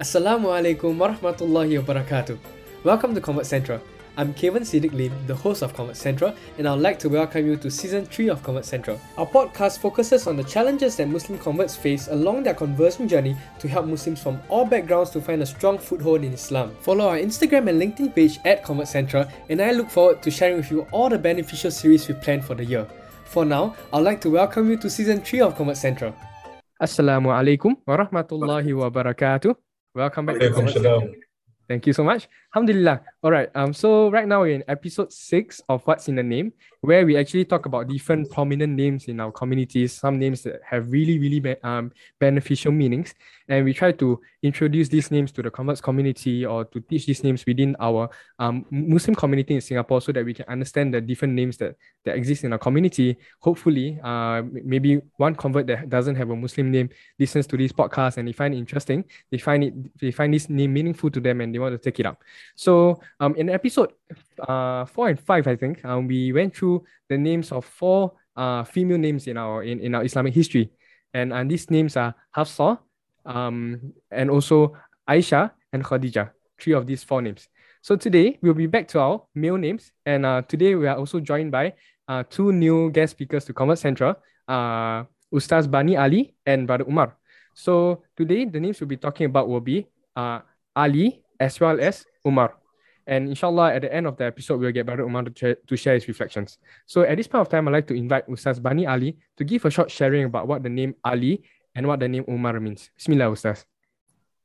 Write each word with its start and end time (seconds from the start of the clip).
Assalamu 0.00 0.48
wa 0.48 0.56
alaikum 0.56 0.96
warahmatullahi 0.96 1.76
wabarakatuh. 1.76 2.38
Welcome 2.84 3.14
to 3.14 3.20
Convert 3.20 3.44
Central. 3.44 3.82
I'm 4.16 4.32
Kevin 4.32 4.62
Siddiq 4.62 4.94
Lim, 4.94 5.12
the 5.26 5.34
host 5.34 5.60
of 5.60 5.74
Convert 5.74 5.94
Central, 5.94 6.32
and 6.56 6.66
I'd 6.66 6.80
like 6.80 6.98
to 7.00 7.10
welcome 7.10 7.44
you 7.44 7.56
to 7.58 7.70
season 7.70 8.06
3 8.06 8.30
of 8.30 8.42
Convert 8.42 8.64
Central. 8.64 8.98
Our 9.18 9.26
podcast 9.26 9.78
focuses 9.78 10.26
on 10.26 10.38
the 10.38 10.44
challenges 10.44 10.96
that 10.96 11.06
Muslim 11.06 11.38
converts 11.38 11.76
face 11.76 12.08
along 12.08 12.44
their 12.44 12.54
conversion 12.54 13.08
journey 13.08 13.36
to 13.58 13.68
help 13.68 13.84
Muslims 13.84 14.22
from 14.22 14.40
all 14.48 14.64
backgrounds 14.64 15.10
to 15.10 15.20
find 15.20 15.42
a 15.42 15.46
strong 15.46 15.76
foothold 15.76 16.24
in 16.24 16.32
Islam. 16.32 16.74
Follow 16.80 17.06
our 17.06 17.18
Instagram 17.18 17.68
and 17.68 17.76
LinkedIn 17.76 18.14
page 18.14 18.40
at 18.46 18.64
Convert 18.64 18.88
Central, 18.88 19.26
and 19.50 19.60
I 19.60 19.72
look 19.72 19.90
forward 19.90 20.22
to 20.22 20.30
sharing 20.30 20.56
with 20.56 20.70
you 20.70 20.86
all 20.92 21.10
the 21.10 21.18
beneficial 21.18 21.70
series 21.70 22.08
we 22.08 22.14
plan 22.14 22.40
for 22.40 22.54
the 22.54 22.64
year. 22.64 22.86
For 23.26 23.44
now, 23.44 23.76
I'd 23.92 23.98
like 24.00 24.22
to 24.22 24.30
welcome 24.30 24.70
you 24.70 24.78
to 24.78 24.88
season 24.88 25.20
3 25.20 25.42
of 25.42 25.56
Convert 25.56 25.76
Central. 25.76 26.14
Assalamu 26.80 27.36
alaikum 27.36 27.76
warahmatullahi 27.86 28.72
wabarakatuh. 28.72 29.69
Welcome 29.94 30.26
back 30.26 30.36
Thank 31.68 31.86
you 31.86 31.92
so 31.92 32.04
much. 32.04 32.28
Alhamdulillah. 32.52 33.00
All 33.22 33.30
right. 33.30 33.48
Um. 33.54 33.72
So 33.72 34.10
right 34.10 34.26
now 34.26 34.40
we're 34.40 34.54
in 34.54 34.64
episode 34.66 35.12
six 35.12 35.60
of 35.68 35.82
What's 35.84 36.08
in 36.08 36.16
the 36.16 36.22
Name, 36.22 36.52
where 36.80 37.06
we 37.06 37.16
actually 37.16 37.44
talk 37.44 37.66
about 37.66 37.86
different 37.86 38.28
prominent 38.28 38.72
names 38.74 39.04
in 39.06 39.20
our 39.20 39.30
communities. 39.30 39.92
Some 39.92 40.18
names 40.18 40.42
that 40.42 40.58
have 40.68 40.90
really, 40.90 41.20
really 41.20 41.38
be- 41.38 41.62
um 41.62 41.92
beneficial 42.18 42.72
meanings, 42.72 43.14
and 43.46 43.64
we 43.64 43.72
try 43.72 43.92
to 43.92 44.20
introduce 44.42 44.88
these 44.88 45.12
names 45.12 45.30
to 45.32 45.42
the 45.42 45.50
converts 45.50 45.80
community 45.80 46.44
or 46.44 46.64
to 46.64 46.80
teach 46.80 47.06
these 47.06 47.22
names 47.22 47.46
within 47.46 47.76
our 47.78 48.10
um 48.40 48.66
Muslim 48.70 49.14
community 49.14 49.54
in 49.54 49.60
Singapore, 49.60 50.00
so 50.00 50.10
that 50.10 50.24
we 50.24 50.34
can 50.34 50.46
understand 50.48 50.92
the 50.92 51.00
different 51.00 51.34
names 51.34 51.56
that 51.58 51.76
that 52.04 52.16
exist 52.16 52.42
in 52.42 52.52
our 52.52 52.58
community. 52.58 53.16
Hopefully, 53.38 54.00
uh, 54.02 54.42
maybe 54.50 55.00
one 55.18 55.36
convert 55.36 55.68
that 55.68 55.88
doesn't 55.88 56.16
have 56.16 56.30
a 56.30 56.34
Muslim 56.36 56.72
name 56.72 56.88
listens 57.16 57.46
to 57.46 57.56
this 57.56 57.70
podcast 57.70 58.16
and 58.16 58.26
they 58.26 58.32
find 58.32 58.54
it 58.54 58.58
interesting. 58.58 59.04
They 59.30 59.38
find 59.38 59.62
it 59.62 60.00
they 60.00 60.10
find 60.10 60.34
this 60.34 60.48
name 60.50 60.72
meaningful 60.72 61.10
to 61.10 61.20
them 61.20 61.42
and 61.42 61.54
they 61.54 61.60
want 61.60 61.74
to 61.74 61.78
take 61.78 62.00
it 62.00 62.06
up. 62.06 62.20
So 62.56 63.00
um, 63.20 63.34
in 63.36 63.48
episode 63.48 63.92
uh, 64.40 64.84
four 64.84 65.08
and 65.08 65.18
five, 65.18 65.46
I 65.46 65.56
think, 65.56 65.84
um, 65.84 66.06
we 66.06 66.32
went 66.32 66.56
through 66.56 66.84
the 67.08 67.18
names 67.18 67.52
of 67.52 67.64
four 67.64 68.12
uh, 68.36 68.64
female 68.64 68.98
names 68.98 69.26
in 69.26 69.36
our 69.36 69.62
in, 69.62 69.80
in 69.80 69.94
our 69.94 70.04
Islamic 70.04 70.34
history. 70.34 70.70
And, 71.12 71.32
and 71.32 71.50
these 71.50 71.70
names 71.70 71.96
are 71.96 72.14
Hafsa, 72.30 72.78
um, 73.26 73.92
and 74.10 74.30
also 74.30 74.76
Aisha 75.08 75.50
and 75.72 75.84
Khadija, 75.84 76.30
three 76.60 76.72
of 76.72 76.86
these 76.86 77.02
four 77.02 77.20
names. 77.20 77.48
So 77.82 77.96
today 77.96 78.38
we'll 78.42 78.54
be 78.54 78.66
back 78.66 78.86
to 78.88 79.00
our 79.00 79.22
male 79.34 79.56
names, 79.56 79.90
and 80.06 80.24
uh, 80.24 80.42
today 80.42 80.74
we 80.76 80.86
are 80.86 80.96
also 80.96 81.18
joined 81.18 81.50
by 81.50 81.74
uh, 82.06 82.22
two 82.30 82.52
new 82.52 82.90
guest 82.90 83.12
speakers 83.12 83.44
to 83.46 83.52
Convert 83.52 83.78
Central, 83.78 84.14
uh, 84.46 85.04
Ustaz 85.34 85.70
Bani 85.70 85.96
Ali 85.96 86.34
and 86.46 86.66
Brother 86.66 86.84
Umar. 86.86 87.16
So 87.54 88.02
today 88.16 88.44
the 88.44 88.60
names 88.60 88.80
we'll 88.80 88.88
be 88.88 88.96
talking 88.96 89.26
about 89.26 89.48
will 89.48 89.60
be 89.60 89.86
uh, 90.14 90.40
Ali 90.76 91.24
as 91.40 91.58
well 91.58 91.80
as 91.80 92.04
Umar. 92.26 92.56
And 93.06 93.28
inshallah, 93.28 93.74
at 93.74 93.82
the 93.82 93.92
end 93.92 94.06
of 94.06 94.16
the 94.16 94.24
episode, 94.24 94.60
we'll 94.60 94.72
get 94.72 94.86
Brother 94.86 95.02
Umar 95.02 95.24
to, 95.24 95.32
share, 95.34 95.56
to 95.66 95.76
share 95.76 95.94
his 95.94 96.06
reflections. 96.06 96.58
So 96.86 97.02
at 97.02 97.16
this 97.16 97.26
point 97.26 97.42
of 97.42 97.48
time, 97.48 97.66
I'd 97.66 97.72
like 97.72 97.86
to 97.88 97.94
invite 97.94 98.28
Ustaz 98.28 98.62
Bani 98.62 98.86
Ali 98.86 99.16
to 99.36 99.44
give 99.44 99.64
a 99.64 99.70
short 99.70 99.90
sharing 99.90 100.24
about 100.24 100.46
what 100.46 100.62
the 100.62 100.68
name 100.68 100.94
Ali 101.04 101.42
and 101.74 101.86
what 101.86 102.00
the 102.00 102.08
name 102.08 102.24
Umar 102.28 102.60
means. 102.60 102.90
Bismillah, 102.96 103.30
Ustaz. 103.30 103.64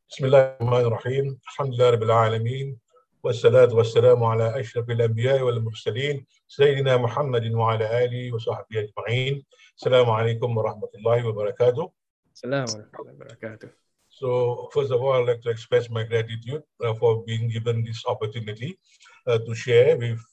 بسم 0.10 0.26
الله 0.26 0.58
الرحمن 0.62 0.86
الرحيم 0.86 1.40
الحمد 1.50 1.74
لله 1.74 1.90
رب 1.90 2.04
العالمين 2.04 2.78
والصلاة 3.24 3.74
والسلام 3.74 4.24
على 4.24 4.60
أشرف 4.60 4.90
الأنبياء 4.90 5.42
والمرسلين 5.42 6.26
سيدنا 6.48 6.98
محمد 6.98 7.52
وعلى 7.52 8.06
آله 8.06 8.34
وصحبه 8.34 8.80
أجمعين 8.80 9.46
السلام 9.78 10.10
عليكم 10.10 10.58
ورحمة 10.58 10.90
الله 10.96 11.28
وبركاته 11.28 11.92
Assalamu 12.36 12.68
alaikum 12.68 13.06
wa 13.08 13.26
barakatuh. 13.26 13.85
So 14.16 14.70
first 14.72 14.92
of 14.92 15.04
all, 15.04 15.12
I'd 15.20 15.28
like 15.28 15.42
to 15.44 15.50
express 15.50 15.90
my 15.90 16.04
gratitude 16.04 16.64
uh, 16.80 16.94
for 16.96 17.24
being 17.28 17.50
given 17.50 17.84
this 17.84 18.00
opportunity 18.08 18.80
uh, 19.28 19.40
to 19.40 19.54
share 19.54 19.98
with 19.98 20.24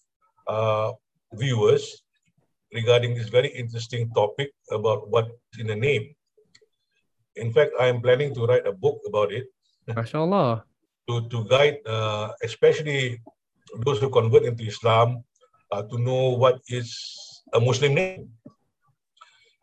uh, 0.47 0.93
viewers 1.35 2.03
regarding 2.73 3.15
this 3.15 3.29
very 3.29 3.49
interesting 3.49 4.09
topic 4.15 4.55
about 4.71 5.11
what 5.11 5.35
in 5.59 5.71
a 5.71 5.75
name. 5.75 6.15
In 7.35 7.53
fact, 7.53 7.73
I 7.81 7.87
am 7.87 8.01
planning 8.01 8.33
to 8.35 8.47
write 8.47 8.67
a 8.67 8.73
book 8.73 9.03
about 9.09 9.33
it 9.33 9.51
MashaAllah. 9.91 10.63
to, 11.09 11.27
to 11.29 11.45
guide, 11.51 11.79
uh, 11.85 12.31
especially 12.45 13.21
those 13.83 13.99
who 13.99 14.11
convert 14.11 14.45
into 14.45 14.63
Islam, 14.63 15.25
uh, 15.73 15.83
to 15.83 15.99
know 15.99 16.39
what 16.39 16.61
is 16.69 16.95
a 17.53 17.59
Muslim 17.59 17.95
name. 17.95 18.31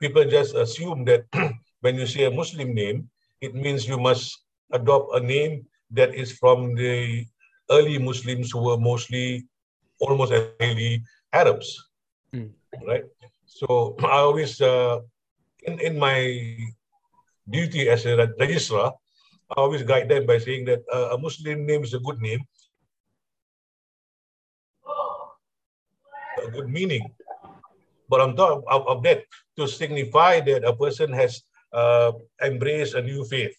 People 0.01 0.25
just 0.25 0.55
assume 0.55 1.05
that 1.05 1.23
when 1.79 1.95
you 1.95 2.05
say 2.05 2.25
a 2.25 2.31
Muslim 2.31 2.73
name, 2.73 3.09
it 3.41 3.55
means 3.55 3.87
you 3.87 3.97
must 3.97 4.43
adopt 4.71 5.15
a 5.15 5.19
name 5.19 5.65
that 5.91 6.13
is 6.13 6.31
from 6.31 6.75
the 6.75 7.25
early 7.71 7.97
Muslims 7.97 8.51
who 8.51 8.63
were 8.63 8.77
mostly, 8.77 9.47
almost 9.99 10.31
entirely 10.31 11.03
Arabs, 11.33 11.89
Mm. 12.35 12.53
right? 12.85 13.05
So 13.45 13.95
I 14.05 14.21
always, 14.21 14.61
uh, 14.61 14.99
in, 15.65 15.79
in 15.79 15.97
my 15.97 16.19
duty 17.49 17.89
as 17.89 18.05
a 18.05 18.29
registrar, 18.37 18.93
I 19.49 19.53
always 19.57 19.81
guide 19.81 20.09
them 20.09 20.25
by 20.27 20.37
saying 20.37 20.65
that 20.65 20.85
uh, 20.93 21.09
a 21.13 21.17
Muslim 21.17 21.65
name 21.65 21.83
is 21.83 21.93
a 21.93 21.99
good 21.99 22.21
name, 22.21 22.45
a 26.37 26.51
good 26.51 26.69
meaning. 26.69 27.09
But 28.09 28.21
on 28.21 28.35
top 28.35 28.63
of, 28.69 28.87
of 28.87 29.03
that, 29.03 29.25
to 29.57 29.67
signify 29.67 30.39
that 30.41 30.63
a 30.63 30.75
person 30.75 31.11
has 31.13 31.41
uh, 31.71 32.11
embraced 32.41 32.95
a 32.95 33.01
new 33.01 33.25
faith, 33.25 33.55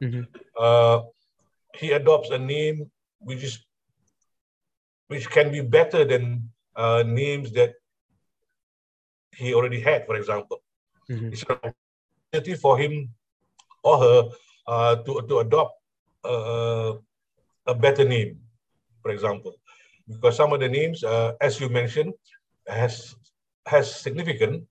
Mhm. 0.00 0.26
uh, 0.58 1.02
he 1.74 1.92
adopts 1.92 2.30
a 2.30 2.38
name 2.38 2.90
which 3.18 3.42
is 3.42 3.64
which 5.08 5.28
can 5.30 5.50
be 5.52 5.60
better 5.60 6.04
than 6.04 6.50
uh, 6.76 7.02
names 7.06 7.52
that 7.52 7.74
he 9.36 9.54
already 9.54 9.80
had, 9.80 10.06
for 10.06 10.16
example. 10.16 10.62
Mhm. 11.10 11.32
It's 11.32 11.42
an 11.42 11.58
opportunity 11.62 12.54
for 12.54 12.78
him 12.78 13.10
or 13.82 13.98
her 13.98 14.18
uh, 14.66 14.96
to, 15.04 15.22
to 15.28 15.38
adopt 15.40 15.74
uh, 16.24 16.94
a 17.66 17.74
better 17.74 18.04
name, 18.04 18.40
for 19.02 19.10
example. 19.10 19.54
Because 20.08 20.36
some 20.36 20.52
of 20.52 20.60
the 20.60 20.68
names, 20.68 21.04
uh, 21.04 21.32
as 21.40 21.60
you 21.60 21.68
mentioned, 21.68 22.14
has 22.66 23.14
has 23.66 23.94
significant, 23.94 24.64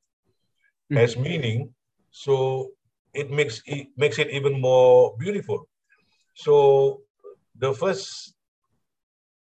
Mhm. 0.92 0.98
has 0.98 1.18
meaning, 1.18 1.74
so 2.12 2.73
it 3.14 3.32
makes 3.32 3.62
it 3.66 3.88
makes 3.98 4.20
it 4.20 4.30
even 4.30 4.60
more 4.60 5.16
beautiful. 5.18 5.68
So 6.36 7.02
the 7.58 7.74
first 7.74 8.34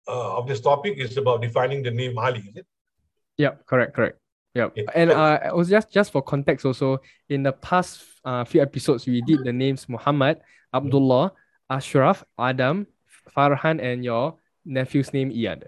uh, 0.08 0.38
of 0.38 0.48
this 0.48 0.62
topic 0.62 0.98
is 0.98 1.18
about 1.18 1.42
defining 1.42 1.84
the 1.84 1.92
name 1.92 2.18
Ali. 2.18 2.40
Is 2.40 2.58
it? 2.58 2.68
Yep, 3.38 3.66
correct, 3.66 3.96
correct. 3.96 4.20
Yep. 4.56 4.74
Yeah. 4.76 4.84
And 4.96 5.12
uh, 5.12 5.40
it 5.46 5.56
was 5.56 5.70
just 5.70 5.92
just 5.92 6.12
for 6.12 6.22
context 6.22 6.66
also, 6.66 7.00
in 7.30 7.44
the 7.44 7.52
past 7.52 8.04
uh, 8.24 8.44
few 8.46 8.62
episodes, 8.62 9.06
we 9.06 9.22
did 9.22 9.44
the 9.44 9.52
names 9.52 9.88
Muhammad, 9.90 10.40
Abdullah, 10.74 11.34
Ashraf, 11.70 12.24
Adam, 12.40 12.88
Farhan, 13.36 13.84
and 13.84 14.04
your 14.04 14.38
nephew's 14.64 15.12
name 15.14 15.32
Iyad. 15.32 15.68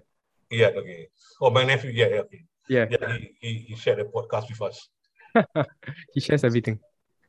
Yeah. 0.49 0.71
Okay. 0.75 1.07
Oh, 1.41 1.51
my 1.51 1.63
nephew. 1.63 1.91
Yeah. 1.91 2.07
Yeah. 2.07 2.19
Okay. 2.19 2.43
Yeah, 2.69 2.85
Yeah. 2.89 3.17
He, 3.17 3.35
he, 3.39 3.53
he 3.69 3.75
shared 3.75 3.99
a 3.99 4.05
podcast 4.05 4.47
with 4.49 4.61
us. 4.61 4.89
he 6.13 6.19
shares 6.19 6.43
everything. 6.43 6.79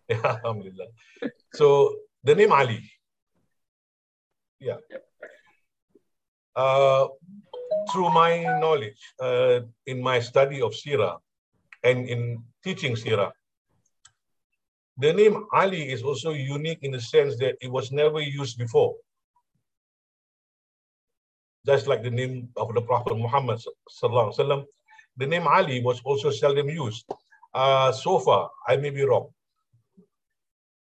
Yeah, 0.13 0.41
Alhamdulillah. 0.41 0.89
So 1.55 1.97
the 2.25 2.35
name 2.35 2.53
Ali. 2.53 2.81
Yeah. 4.59 4.81
Uh, 6.57 7.09
through 7.93 8.11
my 8.11 8.43
knowledge, 8.59 8.99
uh, 9.21 9.61
in 9.87 10.03
my 10.03 10.19
study 10.21 10.63
of 10.63 10.73
Sirah 10.73 11.19
and 11.85 12.09
in 12.09 12.43
teaching 12.65 12.97
Sirah, 12.97 13.31
the 14.97 15.13
name 15.13 15.47
Ali 15.53 15.93
is 15.93 16.03
also 16.03 16.33
unique 16.33 16.81
in 16.83 16.93
the 16.93 17.01
sense 17.01 17.37
that 17.39 17.57
it 17.61 17.71
was 17.71 17.93
never 17.93 18.21
used 18.21 18.59
before. 18.59 18.97
Just 21.67 21.87
like 21.87 22.03
the 22.03 22.11
name 22.11 22.49
of 22.57 22.75
the 22.75 22.81
Prophet 22.81 23.17
Muhammad 23.17 23.61
sallallahu 23.61 24.33
alaihi 24.33 24.39
wasallam, 24.41 24.65
the 25.19 25.27
name 25.27 25.47
Ali 25.47 25.83
was 25.83 26.01
also 26.03 26.31
seldom 26.31 26.69
used. 26.71 27.05
Uh, 27.53 27.93
so 27.93 28.19
far, 28.19 28.51
I 28.67 28.77
may 28.77 28.91
be 28.91 29.03
wrong. 29.03 29.29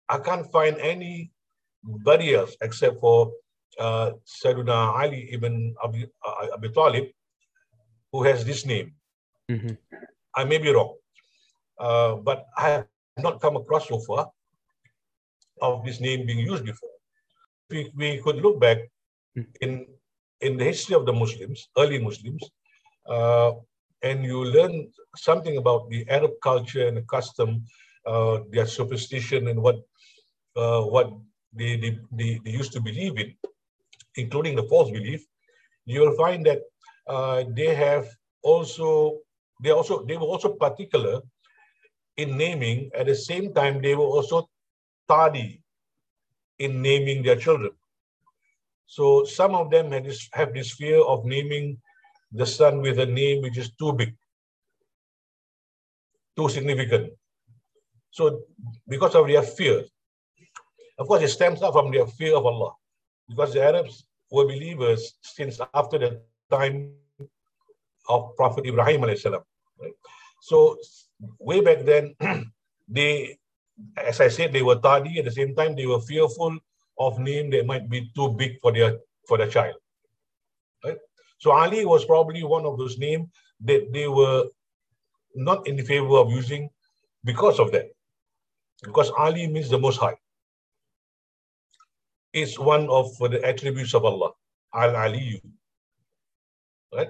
I 0.09 0.17
can't 0.19 0.45
find 0.51 0.77
anybody 0.77 2.33
else 2.35 2.55
except 2.61 2.99
for 2.99 3.31
uh, 3.79 4.11
Sayyidina 4.25 4.77
Ali 5.01 5.29
ibn 5.33 5.75
Abi, 5.83 6.05
uh, 6.25 6.47
Abi 6.53 6.69
Talib 6.69 7.05
who 8.11 8.23
has 8.23 8.45
this 8.45 8.65
name. 8.65 8.93
Mhm. 9.51 9.77
I 10.35 10.43
may 10.43 10.57
be 10.57 10.69
wrong, 10.71 10.95
uh, 11.79 12.15
but 12.15 12.45
I 12.57 12.69
have 12.69 12.87
not 13.27 13.41
come 13.41 13.55
across 13.57 13.87
so 13.87 13.99
far 13.99 14.31
of 15.61 15.83
this 15.85 15.99
name 15.99 16.25
being 16.25 16.39
used 16.39 16.65
before. 16.65 16.95
We, 17.69 17.91
we 17.95 18.09
could 18.23 18.37
look 18.37 18.59
back 18.59 18.79
Mm. 19.37 19.47
in 19.65 19.71
in 20.39 20.55
the 20.57 20.63
history 20.63 20.95
of 20.95 21.05
the 21.05 21.11
Muslims, 21.11 21.67
early 21.77 21.99
Muslims, 21.99 22.43
uh, 23.13 23.51
and 24.01 24.23
you 24.23 24.45
learn 24.45 24.73
something 25.17 25.57
about 25.57 25.89
the 25.89 26.07
Arab 26.09 26.33
culture 26.41 26.87
and 26.87 26.95
the 26.95 27.05
custom, 27.15 27.49
uh, 28.05 28.39
their 28.53 28.65
superstition 28.77 29.47
and 29.49 29.59
what 29.61 29.77
uh, 30.55 30.81
what 30.81 31.11
they, 31.53 31.77
they, 31.77 31.99
they, 32.11 32.39
they 32.43 32.51
used 32.51 32.73
to 32.73 32.81
believe 32.81 33.17
in, 33.17 33.33
including 34.15 34.55
the 34.55 34.63
false 34.63 34.91
belief, 34.91 35.25
you 35.85 36.01
will 36.01 36.15
find 36.15 36.45
that 36.45 36.61
uh, 37.07 37.43
they 37.49 37.73
have 37.73 38.07
also 38.41 39.19
they 39.61 39.71
also 39.71 40.03
they 40.03 40.17
were 40.17 40.27
also 40.27 40.53
particular 40.53 41.21
in 42.17 42.37
naming. 42.37 42.89
At 42.93 43.05
the 43.07 43.15
same 43.15 43.53
time, 43.53 43.81
they 43.81 43.95
were 43.95 44.05
also 44.05 44.49
tardy 45.07 45.61
in 46.59 46.81
naming 46.81 47.23
their 47.23 47.35
children. 47.35 47.71
So 48.87 49.23
some 49.23 49.55
of 49.55 49.71
them 49.71 49.91
had 49.91 50.05
this, 50.05 50.29
have 50.33 50.53
this 50.53 50.73
fear 50.73 51.01
of 51.01 51.25
naming 51.25 51.77
the 52.31 52.45
son 52.45 52.81
with 52.81 52.99
a 52.99 53.05
name 53.05 53.41
which 53.41 53.57
is 53.57 53.71
too 53.75 53.93
big, 53.93 54.15
too 56.37 56.49
significant. 56.49 57.13
So 58.11 58.41
because 58.87 59.15
of 59.15 59.27
their 59.27 59.41
fear, 59.41 59.83
of 60.97 61.07
course, 61.07 61.23
it 61.23 61.29
stems 61.29 61.61
out 61.61 61.73
from 61.73 61.91
their 61.91 62.07
fear 62.07 62.35
of 62.35 62.45
Allah. 62.45 62.73
Because 63.27 63.53
the 63.53 63.63
Arabs 63.63 64.05
were 64.31 64.45
believers 64.45 65.13
since 65.21 65.59
after 65.73 65.97
the 65.97 66.21
time 66.49 66.93
of 68.07 68.35
Prophet 68.35 68.65
Ibrahim. 68.65 69.01
Right? 69.01 69.17
So 70.41 70.77
way 71.39 71.61
back 71.61 71.85
then, 71.85 72.15
they, 72.87 73.37
as 73.97 74.21
I 74.21 74.29
said, 74.29 74.53
they 74.53 74.61
were 74.61 74.75
tardy. 74.75 75.19
At 75.19 75.25
the 75.25 75.31
same 75.31 75.55
time, 75.55 75.75
they 75.75 75.85
were 75.85 76.01
fearful 76.01 76.57
of 76.97 77.19
name 77.19 77.49
that 77.51 77.65
might 77.65 77.89
be 77.89 78.11
too 78.15 78.29
big 78.29 78.59
for 78.61 78.71
their 78.71 78.99
for 79.27 79.37
the 79.37 79.47
child. 79.47 79.75
Right? 80.83 80.97
So 81.39 81.51
Ali 81.51 81.85
was 81.85 82.05
probably 82.05 82.43
one 82.43 82.65
of 82.65 82.77
those 82.77 82.97
names 82.97 83.27
that 83.61 83.91
they 83.91 84.07
were 84.07 84.45
not 85.33 85.67
in 85.67 85.83
favor 85.83 86.17
of 86.17 86.29
using 86.31 86.69
because 87.23 87.59
of 87.59 87.71
that. 87.71 87.91
Because 88.83 89.11
Ali 89.17 89.47
means 89.47 89.69
the 89.69 89.79
Most 89.79 89.97
High. 89.97 90.15
It's 92.35 92.59
one 92.59 92.89
of 92.89 93.15
the 93.17 93.39
attributes 93.47 93.93
of 93.95 94.03
Allah, 94.03 94.31
Al-Aliyu. 94.75 95.39
Right? 96.93 97.07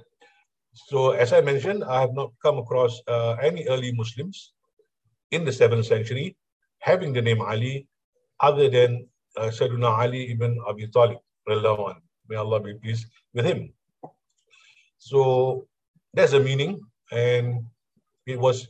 So 0.87 1.11
as 1.11 1.33
I 1.33 1.41
mentioned, 1.41 1.83
I 1.83 2.01
have 2.01 2.13
not 2.13 2.31
come 2.43 2.59
across 2.59 3.01
uh, 3.07 3.33
any 3.41 3.65
early 3.65 3.91
Muslims 3.91 4.53
in 5.31 5.43
the 5.43 5.51
7th 5.51 5.85
century 5.85 6.37
having 6.85 7.11
the 7.11 7.21
name 7.21 7.41
Ali 7.41 7.87
other 8.39 8.69
than 8.69 9.07
uh, 9.37 9.49
Sayyidina 9.49 9.89
Ali 10.05 10.29
ibn 10.31 10.59
Abi 10.67 10.87
Talib. 10.93 11.17
May 11.47 12.35
Allah 12.37 12.59
be 12.59 12.75
pleased 12.75 13.07
with 13.33 13.45
him. 13.45 13.73
So 14.97 15.65
that's 16.13 16.31
the 16.33 16.39
meaning. 16.39 16.81
And 17.11 17.65
it 18.25 18.39
was 18.39 18.67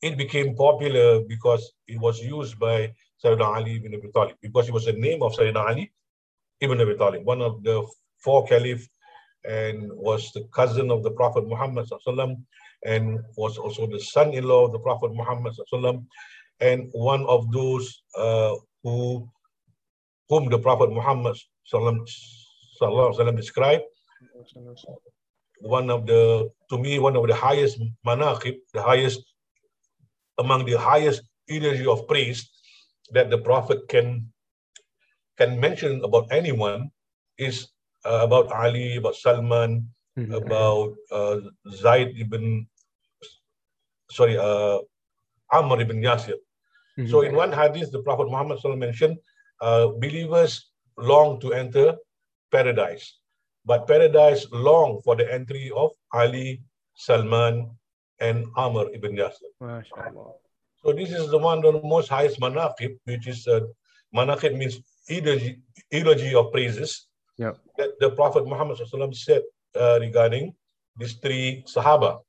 it 0.00 0.16
became 0.16 0.54
popular 0.54 1.20
because 1.20 1.72
it 1.86 2.00
was 2.00 2.20
used 2.20 2.58
by 2.58 2.94
Sayyidina 3.22 3.56
Ali 3.56 3.76
ibn 3.76 3.94
Abi 3.94 4.10
Talib, 4.12 4.36
because 4.40 4.66
he 4.66 4.72
was 4.72 4.84
the 4.84 4.92
name 4.92 5.22
of 5.22 5.32
Sayyidina 5.34 5.68
Ali 5.68 5.92
ibn 6.60 6.80
Abi 6.80 6.96
Talib, 6.96 7.24
one 7.24 7.42
of 7.42 7.62
the 7.62 7.86
four 8.18 8.46
caliphs 8.46 8.88
and 9.44 9.90
was 9.92 10.32
the 10.32 10.44
cousin 10.52 10.90
of 10.90 11.02
the 11.02 11.10
Prophet 11.10 11.46
Muhammad 11.46 11.86
and 12.84 13.20
was 13.36 13.58
also 13.58 13.86
the 13.86 14.00
son-in-law 14.00 14.66
of 14.66 14.72
the 14.72 14.78
Prophet 14.78 15.12
Muhammad 15.14 15.54
and 16.60 16.88
one 16.92 17.24
of 17.26 17.50
those 17.52 18.02
uh, 18.16 18.54
who 18.82 19.28
whom 20.28 20.48
the 20.50 20.58
Prophet 20.58 20.90
Muhammad 20.90 21.36
described. 23.36 23.84
One 25.60 25.90
of 25.90 26.06
the 26.06 26.50
to 26.70 26.78
me 26.78 26.98
one 26.98 27.16
of 27.16 27.26
the 27.26 27.34
highest 27.34 27.80
manaqib 28.06 28.56
the 28.74 28.82
highest 28.82 29.22
among 30.38 30.66
the 30.66 30.78
highest 30.78 31.22
energy 31.48 31.86
of 31.86 32.06
praise 32.06 32.48
that 33.12 33.30
the 33.30 33.38
Prophet 33.38 33.88
can 33.88 34.28
can 35.38 35.58
mention 35.60 36.02
about 36.04 36.26
anyone 36.30 36.90
is 37.38 37.68
uh, 38.04 38.20
about 38.22 38.50
Ali, 38.52 38.96
about 38.96 39.14
Salman, 39.14 39.88
mm-hmm. 40.18 40.34
about 40.34 40.94
uh, 41.12 41.38
Zaid 41.70 42.18
ibn, 42.18 42.66
sorry, 44.10 44.36
uh, 44.36 44.78
Ammar 45.52 45.80
ibn 45.80 46.02
Yasir. 46.02 46.34
Mm-hmm. 46.98 47.10
So 47.10 47.22
in 47.22 47.34
one 47.34 47.52
hadith, 47.52 47.92
the 47.92 48.02
Prophet 48.02 48.28
Muhammad 48.28 48.58
mentioned, 48.76 49.16
uh, 49.60 49.88
believers 49.98 50.70
long 50.98 51.40
to 51.40 51.52
enter 51.52 51.94
paradise, 52.50 53.18
but 53.64 53.86
paradise 53.86 54.46
long 54.50 55.00
for 55.04 55.14
the 55.14 55.32
entry 55.32 55.70
of 55.74 55.90
Ali, 56.12 56.62
Salman, 56.94 57.70
and 58.20 58.46
Ammar 58.56 58.90
ibn 58.94 59.14
Yasir. 59.14 59.54
So 60.84 60.92
this 60.92 61.10
is 61.10 61.30
the 61.30 61.38
one 61.38 61.64
of 61.64 61.74
the 61.74 61.82
most 61.82 62.08
highest 62.08 62.40
manaqib, 62.40 62.98
which 63.04 63.26
is 63.26 63.46
uh, 63.46 63.60
manaqib 64.14 64.56
means 64.56 64.80
eulogy, 65.08 65.58
eulogy 65.90 66.34
of 66.34 66.52
praises 66.52 67.06
yeah. 67.36 67.52
that 67.76 67.98
the 68.00 68.10
Prophet 68.10 68.46
Muhammad 68.46 68.78
said 69.16 69.42
uh, 69.74 69.98
regarding 70.00 70.54
these 70.96 71.14
three 71.14 71.64
Sahaba. 71.66 72.20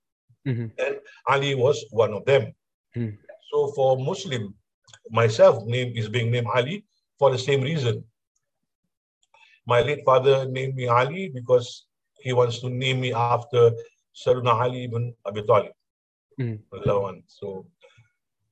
Mm-hmm. 0.47 0.67
And 0.77 0.99
Ali 1.27 1.55
was 1.55 1.85
one 1.91 2.13
of 2.13 2.25
them. 2.25 2.53
Mm. 2.95 3.17
So 3.51 3.71
for 3.75 3.97
Muslim, 3.97 4.55
myself 5.11 5.65
name 5.65 5.93
is 5.95 6.09
being 6.09 6.31
named 6.31 6.47
Ali 6.53 6.85
for 7.17 7.31
the 7.31 7.37
same 7.37 7.61
reason. 7.61 8.03
My 9.67 9.81
late 9.81 10.03
father 10.05 10.45
named 10.45 10.75
me 10.75 10.87
Ali 10.87 11.29
because 11.29 11.85
he 12.19 12.33
wants 12.33 12.59
to 12.59 12.69
name 12.69 13.01
me 13.01 13.13
after 13.13 13.71
Sayyidina 14.15 14.53
Ali 14.61 14.83
ibn 14.85 15.13
Abi 15.25 15.43
Talib. 15.43 15.71
Mm. 16.39 16.59
So 17.27 17.65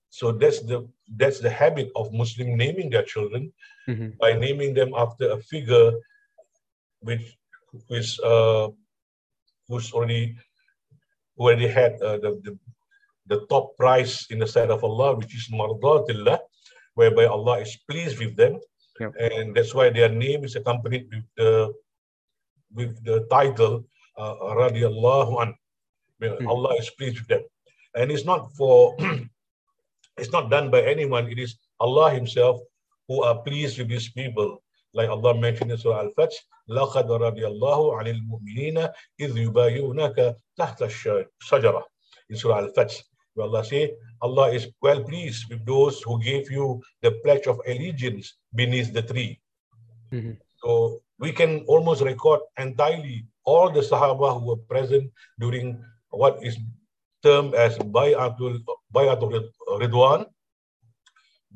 so 0.10 0.32
that's 0.32 0.62
the 0.62 0.88
that's 1.16 1.40
the 1.40 1.50
habit 1.50 1.92
of 1.96 2.12
Muslim 2.14 2.58
naming 2.58 2.90
their 2.90 3.04
children 3.04 3.52
mm-hmm. 3.88 4.10
by 4.20 4.34
naming 4.34 4.74
them 4.74 4.94
after 4.96 5.32
a 5.32 5.40
figure 5.40 5.92
which 7.02 7.38
is 7.90 8.20
uh, 8.24 8.68
who's 9.68 9.92
already 9.94 10.36
already 11.38 11.68
had 11.68 12.02
uh, 12.02 12.18
the, 12.18 12.40
the 12.44 12.58
the 13.28 13.46
top 13.48 13.76
prize 13.78 14.26
in 14.30 14.40
the 14.40 14.48
sight 14.48 14.72
of 14.72 14.84
Allah, 14.84 15.16
which 15.16 15.36
is 15.36 15.50
mardatillah, 15.52 16.40
whereby 16.96 17.26
Allah 17.26 17.60
is 17.60 17.78
pleased 17.90 18.20
with 18.20 18.36
them, 18.36 18.60
yep. 19.00 19.14
and 19.20 19.54
that's 19.54 19.76
why 19.76 19.90
their 19.90 20.10
name 20.10 20.44
is 20.44 20.56
accompanied 20.56 21.08
with 21.12 21.28
the 21.36 21.74
with 22.74 23.04
the 23.04 23.28
title 23.30 23.86
uh, 24.18 24.36
radiyallahu 24.56 25.42
an. 25.44 25.56
Mm. 26.24 26.48
Allah 26.48 26.74
is 26.80 26.90
pleased 26.90 27.20
with 27.20 27.28
them, 27.28 27.44
and 27.94 28.12
it's 28.12 28.26
not 28.26 28.50
for 28.58 28.96
it's 30.17 30.33
not 30.33 30.51
done 30.51 30.71
by 30.71 30.83
anyone. 30.83 31.29
It 31.31 31.39
is 31.39 31.57
Allah 31.81 32.11
Himself 32.11 32.61
who 33.09 33.23
are 33.23 33.39
pleased 33.43 33.79
with 33.79 33.91
His 33.91 34.09
people 34.11 34.63
like 34.95 35.09
Allah 35.09 35.35
mentioned 35.39 35.71
in 35.71 35.79
Surah 35.79 36.01
Al-Fath, 36.01 36.33
لَقَدْ 36.69 37.09
رَضِيَ 37.09 37.43
اللَّهُ 37.45 37.79
عَنِ 37.99 38.07
الْمُؤْمِنِينَ 38.09 38.77
إِذْ 39.21 39.31
يُبَايِعُونَكَ 39.37 40.37
تَحْتَ 40.59 40.83
الشَّجَرَةِ 40.83 41.83
In 42.31 42.37
Surah 42.37 42.59
Al-Fath, 42.59 43.03
where 43.35 43.47
Allah 43.47 43.65
say, 43.65 43.95
Allah 44.21 44.51
is 44.53 44.69
well 44.83 45.03
pleased 45.03 45.49
with 45.49 45.65
those 45.65 46.03
who 46.03 46.21
gave 46.23 46.51
you 46.51 46.83
the 47.01 47.13
pledge 47.25 47.47
of 47.47 47.61
allegiance 47.67 48.37
beneath 48.55 48.93
the 48.93 49.03
tree. 49.03 49.41
Mm-hmm. 50.13 50.33
So 50.63 51.01
we 51.19 51.33
can 51.33 51.65
almost 51.67 52.03
record 52.03 52.41
entirely 52.59 53.25
all 53.45 53.71
the 53.71 53.81
Sahaba 53.81 54.39
who 54.39 54.47
were 54.47 54.63
present 54.69 55.11
during 55.41 55.83
what 56.11 56.39
is 56.45 56.59
termed 57.24 57.56
as 57.56 57.78
Bayatul, 57.78 58.64
Bayatul 58.94 59.50
Ridwan, 59.80 60.26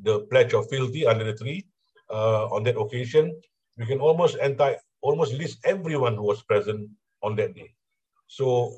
the 0.01 0.21
pledge 0.31 0.53
of 0.53 0.69
fealty 0.69 1.05
under 1.05 1.23
the 1.23 1.35
tree, 1.35 1.65
uh, 2.09 2.45
on 2.47 2.63
that 2.63 2.77
occasion, 2.77 3.39
we 3.77 3.85
can 3.85 3.99
almost 3.99 4.37
anti 4.41 4.75
almost 5.01 5.33
list 5.33 5.59
everyone 5.63 6.15
who 6.15 6.23
was 6.23 6.43
present 6.43 6.89
on 7.23 7.35
that 7.35 7.55
day. 7.55 7.73
So 8.27 8.75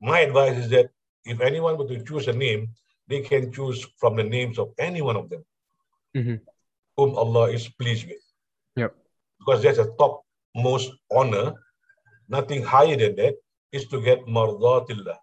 my 0.00 0.20
advice 0.20 0.56
is 0.56 0.68
that 0.70 0.90
if 1.24 1.40
anyone 1.40 1.78
were 1.78 1.86
to 1.86 2.02
choose 2.02 2.26
a 2.28 2.32
name, 2.32 2.68
they 3.08 3.20
can 3.20 3.52
choose 3.52 3.86
from 3.98 4.16
the 4.16 4.24
names 4.24 4.58
of 4.58 4.72
any 4.78 5.02
one 5.02 5.16
of 5.16 5.30
them 5.30 5.44
mm-hmm. 6.16 6.36
whom 6.96 7.16
Allah 7.16 7.50
is 7.50 7.68
pleased 7.68 8.06
with. 8.06 8.22
Yep. 8.76 8.94
Because 9.38 9.62
that's 9.62 9.78
a 9.78 9.90
top 9.98 10.22
most 10.54 10.92
honor. 11.10 11.54
Nothing 12.28 12.62
higher 12.62 12.96
than 12.96 13.16
that 13.16 13.34
is 13.72 13.86
to 13.88 14.00
get 14.00 14.24
mardatillah. 14.26 15.16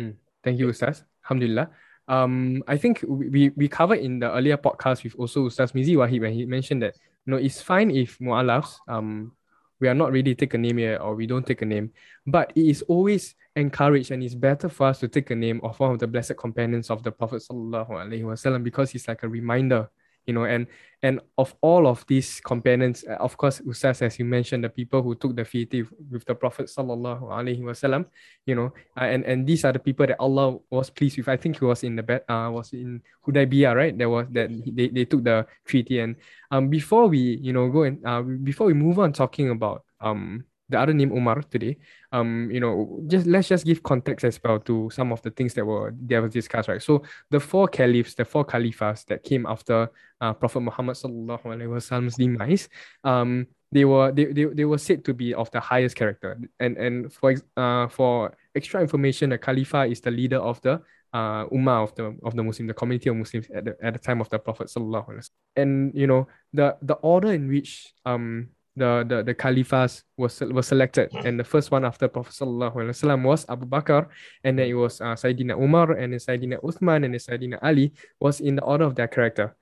Mm. 0.00 0.14
Thank 0.42 0.58
you, 0.58 0.66
Ustaz. 0.68 1.04
Alhamdulillah 1.24 1.68
um, 2.10 2.64
I 2.66 2.76
think 2.76 3.04
we, 3.06 3.50
we 3.50 3.68
covered 3.68 4.00
in 4.00 4.18
the 4.18 4.32
earlier 4.32 4.56
podcast 4.56 5.04
with 5.04 5.14
also 5.14 5.46
Ustaz 5.46 5.72
Mizi 5.72 5.94
Wahid 5.94 6.20
when 6.20 6.32
he 6.32 6.44
mentioned 6.44 6.82
that 6.82 6.96
you 7.24 7.30
know 7.30 7.36
it's 7.36 7.62
fine 7.62 7.90
if 7.90 8.18
mu'alafs 8.18 8.74
um 8.88 9.32
we 9.78 9.88
are 9.88 9.94
not 9.94 10.12
ready 10.12 10.34
to 10.34 10.40
take 10.40 10.54
a 10.54 10.58
name 10.58 10.80
yet 10.80 11.00
or 11.00 11.14
we 11.14 11.26
don't 11.26 11.46
take 11.46 11.62
a 11.62 11.64
name, 11.64 11.90
but 12.26 12.52
it 12.54 12.66
is 12.66 12.82
always 12.82 13.34
encouraged 13.56 14.10
and 14.10 14.22
it's 14.22 14.34
better 14.34 14.68
for 14.68 14.88
us 14.88 14.98
to 15.00 15.08
take 15.08 15.30
a 15.30 15.34
name 15.34 15.58
of 15.62 15.80
one 15.80 15.92
of 15.92 15.98
the 15.98 16.06
blessed 16.06 16.36
companions 16.36 16.90
of 16.90 17.02
the 17.02 17.10
Prophet 17.10 17.42
Sallallahu 17.48 17.88
Alaihi 17.88 18.22
Wasallam 18.22 18.62
because 18.62 18.94
it's 18.94 19.08
like 19.08 19.22
a 19.22 19.28
reminder 19.28 19.88
you 20.26 20.34
know, 20.34 20.44
and 20.44 20.66
and 21.02 21.20
of 21.38 21.54
all 21.62 21.86
of 21.86 22.04
these 22.06 22.40
companions, 22.40 23.04
uh, 23.08 23.14
of 23.14 23.36
course, 23.36 23.60
Ustaz, 23.60 24.02
as 24.02 24.18
you 24.18 24.24
mentioned, 24.24 24.64
the 24.64 24.68
people 24.68 25.02
who 25.02 25.14
took 25.14 25.34
the 25.34 25.42
fiati 25.42 25.86
with 26.10 26.24
the 26.24 26.34
Prophet 26.34 26.66
sallallahu 26.66 27.32
alaihi 27.32 27.60
wasallam, 27.62 28.04
you 28.44 28.54
know, 28.54 28.72
uh, 28.96 29.04
and 29.08 29.24
and 29.24 29.46
these 29.46 29.64
are 29.64 29.72
the 29.72 29.78
people 29.78 30.06
that 30.06 30.20
Allah 30.20 30.58
was 30.70 30.90
pleased 30.90 31.16
with. 31.16 31.28
I 31.28 31.36
think 31.36 31.58
he 31.58 31.64
was 31.64 31.82
in 31.84 31.96
the 31.96 32.02
bed, 32.02 32.22
uh, 32.28 32.50
was 32.52 32.72
in 32.72 33.00
Hudaybiyah, 33.26 33.74
right? 33.74 33.96
There 33.96 34.10
was 34.10 34.26
that 34.32 34.50
they, 34.50 34.88
they 34.88 35.04
took 35.04 35.24
the 35.24 35.46
treaty, 35.64 36.00
and 36.00 36.16
um, 36.50 36.68
before 36.68 37.08
we, 37.08 37.40
you 37.40 37.52
know, 37.52 37.68
go 37.70 37.82
and 37.82 38.04
uh, 38.04 38.22
before 38.22 38.66
we 38.66 38.74
move 38.74 38.98
on 38.98 39.12
talking 39.12 39.50
about 39.50 39.84
um 40.00 40.44
the 40.70 40.78
other 40.78 40.94
name 40.94 41.12
Umar 41.12 41.42
today, 41.42 41.76
um, 42.12 42.50
you 42.50 42.60
know, 42.60 43.00
just 43.06 43.26
let's 43.26 43.48
just 43.48 43.66
give 43.66 43.82
context 43.82 44.24
as 44.24 44.40
well 44.42 44.58
to 44.60 44.90
some 44.90 45.12
of 45.12 45.20
the 45.22 45.30
things 45.30 45.54
that 45.54 45.64
were 45.64 45.94
that 46.06 46.22
was 46.22 46.32
discussed, 46.32 46.68
right? 46.68 46.82
So 46.82 47.02
the 47.30 47.40
four 47.40 47.68
caliphs, 47.68 48.14
the 48.14 48.24
four 48.24 48.44
caliphs 48.44 49.04
that 49.04 49.22
came 49.22 49.46
after 49.46 49.90
uh, 50.20 50.32
Prophet 50.32 50.60
Muhammad 50.60 50.96
sallallahu 50.96 51.44
alaihi 51.44 51.68
wasallam's 51.68 52.16
demise, 52.16 52.68
um, 53.04 53.46
they 53.72 53.84
were 53.84 54.12
they, 54.12 54.26
they, 54.26 54.44
they 54.44 54.64
were 54.64 54.78
said 54.78 55.04
to 55.04 55.14
be 55.14 55.34
of 55.34 55.50
the 55.50 55.60
highest 55.60 55.96
character. 55.96 56.40
And 56.58 56.76
and 56.76 57.12
for 57.12 57.34
uh 57.56 57.88
for 57.88 58.36
extra 58.54 58.80
information, 58.80 59.30
the 59.30 59.38
Khalifa 59.38 59.84
is 59.84 60.00
the 60.00 60.10
leader 60.10 60.38
of 60.38 60.60
the 60.62 60.82
uh 61.12 61.46
ummah 61.46 61.82
of 61.84 61.94
the 61.94 62.16
of 62.22 62.34
the 62.34 62.42
Muslim, 62.42 62.66
the 62.66 62.74
community 62.74 63.10
of 63.10 63.16
Muslims 63.16 63.46
at 63.54 63.64
the 63.64 63.76
at 63.82 63.92
the 63.94 63.98
time 63.98 64.20
of 64.20 64.28
the 64.28 64.38
Prophet 64.38 64.68
sallallahu 64.68 65.08
alaihi 65.08 65.18
wasallam. 65.18 65.56
And 65.56 65.92
you 65.94 66.06
know 66.06 66.26
the 66.52 66.76
the 66.82 66.94
order 66.94 67.32
in 67.32 67.48
which 67.48 67.92
um 68.04 68.48
the 68.80 69.04
the 69.04 69.18
the 69.22 69.34
caliphs 69.36 70.02
was 70.16 70.40
was 70.40 70.66
selected, 70.66 71.12
and 71.24 71.38
the 71.38 71.44
first 71.44 71.70
one 71.70 71.84
after 71.84 72.08
Prophet 72.08 72.32
sallallahu 72.32 72.80
alaihi 72.80 72.96
wasallam 72.96 73.22
was 73.28 73.44
Abu 73.48 73.66
Bakr, 73.68 74.08
and 74.44 74.58
then 74.58 74.66
it 74.66 74.74
was 74.74 75.00
uh, 75.04 75.12
Sayyidina 75.12 75.60
Umar, 75.60 75.92
and 75.92 76.12
then 76.12 76.20
Sayyidina 76.20 76.64
Uthman, 76.64 77.04
and 77.04 77.12
then 77.12 77.20
Sayyidina 77.20 77.60
Ali 77.60 77.92
was 78.18 78.40
in 78.40 78.56
the 78.56 78.64
order 78.64 78.88
of 78.88 78.96
their 78.96 79.08
character. 79.08 79.54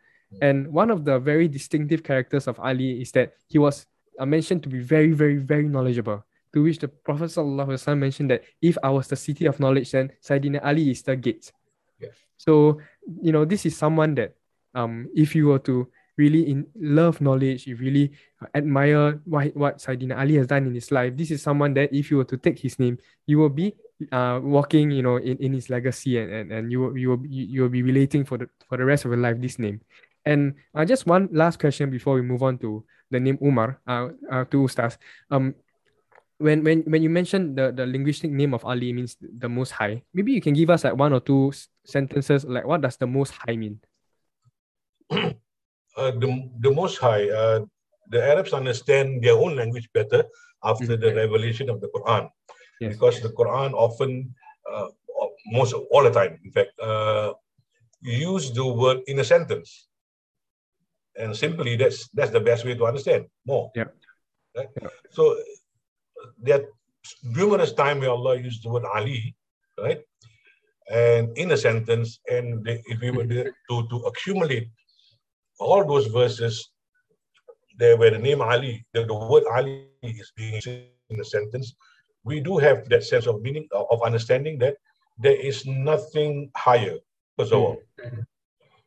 And 0.42 0.68
one 0.68 0.90
of 0.90 1.04
the 1.04 1.18
very 1.18 1.48
distinctive 1.48 2.04
characters 2.04 2.46
of 2.46 2.60
Ali 2.60 3.00
is 3.00 3.10
that 3.12 3.32
he 3.48 3.58
was 3.58 3.86
uh, 4.20 4.26
mentioned 4.26 4.62
to 4.62 4.68
be 4.68 4.78
very, 4.78 5.12
very, 5.12 5.36
very 5.36 5.66
knowledgeable. 5.66 6.22
To 6.54 6.62
which 6.62 6.78
the 6.78 6.88
Prophet 6.88 7.32
sallallahu 7.32 7.74
alaihi 7.74 7.80
wasallam 7.80 7.98
mentioned 7.98 8.30
that 8.30 8.44
if 8.62 8.76
I 8.82 8.88
was 8.88 9.08
the 9.08 9.16
city 9.16 9.44
of 9.44 9.60
knowledge, 9.60 9.92
then 9.92 10.12
Sayyidina 10.22 10.60
Ali 10.64 10.90
is 10.90 11.02
the 11.02 11.16
gate. 11.16 11.52
Yes. 11.98 12.16
So 12.36 12.80
you 13.20 13.32
know 13.32 13.44
this 13.44 13.66
is 13.66 13.76
someone 13.76 14.14
that 14.16 14.36
um 14.74 15.08
if 15.16 15.34
you 15.34 15.48
were 15.48 15.58
to 15.64 15.88
really 16.18 16.50
in 16.50 16.66
love 16.74 17.20
knowledge, 17.20 17.66
you 17.66 17.76
really 17.76 18.12
admire 18.54 19.22
what, 19.24 19.56
what 19.56 19.78
Saidina 19.78 20.18
Ali 20.18 20.34
has 20.36 20.48
done 20.48 20.66
in 20.66 20.74
his 20.74 20.90
life. 20.90 21.16
This 21.16 21.30
is 21.30 21.40
someone 21.40 21.72
that 21.74 21.94
if 21.94 22.10
you 22.10 22.18
were 22.18 22.28
to 22.28 22.36
take 22.36 22.58
his 22.58 22.78
name, 22.78 22.98
you 23.26 23.38
will 23.38 23.48
be 23.48 23.74
uh, 24.12 24.40
walking, 24.42 24.90
you 24.90 25.02
know, 25.02 25.16
in, 25.16 25.38
in 25.38 25.52
his 25.52 25.70
legacy 25.70 26.18
and, 26.18 26.30
and, 26.30 26.52
and 26.52 26.72
you 26.72 26.80
will 26.80 26.98
you 26.98 27.08
will 27.10 27.26
you 27.26 27.62
will 27.62 27.68
be 27.68 27.82
relating 27.82 28.24
for 28.24 28.36
the 28.36 28.48
for 28.68 28.76
the 28.76 28.84
rest 28.84 29.04
of 29.04 29.12
your 29.12 29.20
life 29.20 29.40
this 29.40 29.58
name. 29.58 29.80
And 30.26 30.54
uh, 30.74 30.84
just 30.84 31.06
one 31.06 31.28
last 31.32 31.58
question 31.58 31.90
before 31.90 32.14
we 32.14 32.22
move 32.22 32.42
on 32.42 32.58
to 32.58 32.84
the 33.10 33.20
name 33.20 33.38
Umar, 33.40 33.80
uh, 33.86 34.08
uh 34.30 34.44
to 34.50 34.66
Ustaz. 34.66 34.98
Um 35.30 35.54
when 36.38 36.62
when 36.62 36.82
when 36.86 37.02
you 37.02 37.10
mentioned 37.10 37.56
the, 37.58 37.72
the 37.72 37.86
linguistic 37.86 38.30
name 38.30 38.54
of 38.54 38.64
Ali 38.64 38.92
means 38.92 39.16
the 39.18 39.48
most 39.48 39.72
high, 39.72 40.02
maybe 40.14 40.32
you 40.32 40.40
can 40.40 40.54
give 40.54 40.70
us 40.70 40.84
like 40.84 40.96
one 40.96 41.12
or 41.12 41.20
two 41.20 41.52
sentences 41.84 42.44
like 42.44 42.66
what 42.66 42.80
does 42.80 42.96
the 42.96 43.06
most 43.06 43.32
high 43.34 43.56
mean? 43.56 43.80
uh, 45.98 46.12
the, 46.12 46.50
the 46.60 46.70
Most 46.70 46.98
High, 46.98 47.28
uh, 47.28 47.60
the 48.08 48.22
Arabs 48.22 48.52
understand 48.52 49.22
their 49.22 49.34
own 49.34 49.56
language 49.56 49.88
better 49.92 50.24
after 50.64 50.84
mm-hmm. 50.86 51.02
the 51.02 51.14
revelation 51.14 51.68
of 51.68 51.80
the 51.80 51.88
Quran. 51.88 52.28
Yes. 52.80 52.92
Because 52.92 53.20
the 53.20 53.30
Quran 53.30 53.72
often, 53.74 54.34
uh, 54.70 54.88
most 55.46 55.74
all 55.74 56.04
the 56.04 56.10
time, 56.10 56.38
in 56.44 56.52
fact, 56.52 56.72
uh, 56.80 57.32
use 58.00 58.52
the 58.52 58.64
word 58.64 58.98
in 59.06 59.18
a 59.18 59.24
sentence. 59.24 59.88
And 61.16 61.36
simply, 61.36 61.74
that's 61.74 62.08
that's 62.14 62.30
the 62.30 62.40
best 62.40 62.64
way 62.64 62.74
to 62.76 62.86
understand 62.86 63.26
more. 63.44 63.72
Yeah. 63.74 63.90
Right? 64.56 64.68
yeah. 64.80 64.88
So 65.10 65.36
there 66.38 66.66
numerous 67.24 67.72
times 67.72 68.00
where 68.00 68.10
Allah 68.10 68.36
used 68.36 68.62
the 68.64 68.70
word 68.70 68.84
Ali, 68.94 69.34
right? 69.78 70.00
And 70.90 71.36
in 71.36 71.50
a 71.50 71.56
sentence, 71.56 72.20
and 72.30 72.62
if 72.66 73.00
we 73.00 73.10
were 73.10 73.24
mm-hmm. 73.24 73.50
to, 73.68 73.88
to 73.90 73.96
accumulate 74.06 74.68
all 75.58 75.84
those 75.84 76.06
verses 76.06 76.70
there 77.76 77.96
where 77.96 78.10
the 78.10 78.18
name 78.18 78.42
Ali, 78.42 78.84
the, 78.92 79.04
the 79.04 79.14
word 79.14 79.44
Ali 79.54 79.86
is 80.02 80.32
being 80.36 80.54
used 80.54 80.66
in 80.66 81.20
a 81.20 81.24
sentence, 81.24 81.74
we 82.24 82.40
do 82.40 82.58
have 82.58 82.88
that 82.88 83.04
sense 83.04 83.26
of 83.26 83.40
meaning, 83.42 83.68
of 83.72 84.02
understanding 84.02 84.58
that 84.58 84.76
there 85.18 85.36
is 85.36 85.64
nothing 85.66 86.50
higher, 86.56 86.96
first 87.36 87.52
of 87.52 87.60
all. 87.60 87.82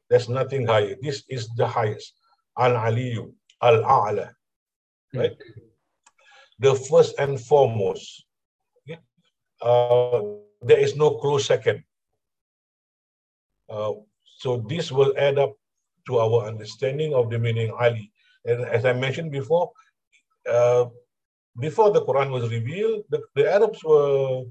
There's 0.10 0.28
nothing 0.28 0.68
higher. 0.68 0.96
This 1.02 1.24
is 1.30 1.48
the 1.56 1.66
highest. 1.66 2.14
Al 2.60 2.72
Aliyu, 2.72 3.32
Al 3.62 3.82
A'la. 3.84 4.30
Right? 5.14 5.32
The 6.60 6.76
first 6.76 7.16
and 7.18 7.40
foremost. 7.40 8.26
Okay? 8.84 9.00
Uh, 9.62 10.22
there 10.62 10.80
is 10.80 10.96
no 10.96 11.12
close 11.12 11.46
second. 11.46 11.84
Uh, 13.70 13.94
so 14.38 14.58
this 14.68 14.92
will 14.92 15.14
add 15.18 15.40
up 15.40 15.56
to 16.08 16.20
our 16.20 16.46
understanding 16.48 17.14
of 17.14 17.30
the 17.30 17.40
meaning 17.40 17.72
Ali. 17.80 18.12
And 18.46 18.66
as 18.66 18.86
I 18.86 18.94
mentioned 18.94 19.32
before, 19.32 19.72
uh, 20.50 20.86
before 21.60 21.92
the 21.92 22.02
Quran 22.02 22.32
was 22.32 22.50
revealed, 22.50 23.04
the, 23.10 23.22
the 23.36 23.52
Arabs 23.52 23.84
were 23.84 24.44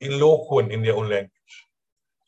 eloquent 0.00 0.72
in 0.72 0.82
their 0.82 0.96
own 0.96 1.08
language. 1.08 1.54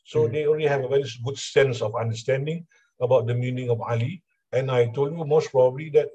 So 0.05 0.21
mm-hmm. 0.21 0.33
they 0.33 0.47
already 0.47 0.67
have 0.67 0.83
a 0.83 0.87
very 0.87 1.05
good 1.23 1.37
sense 1.37 1.81
of 1.81 1.95
understanding 1.95 2.65
about 3.01 3.27
the 3.27 3.33
meaning 3.33 3.69
of 3.69 3.81
Ali. 3.81 4.21
And 4.51 4.69
I 4.71 4.87
told 4.87 5.11
you 5.11 5.25
most 5.25 5.51
probably 5.51 5.89
that 5.91 6.09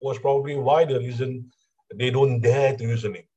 was 0.00 0.18
probably 0.18 0.56
why 0.56 0.84
the 0.84 0.98
reason 0.98 1.50
they 1.94 2.10
don't 2.10 2.40
dare 2.40 2.76
to 2.76 2.84
use 2.84 3.02
the 3.02 3.10
name. 3.10 3.28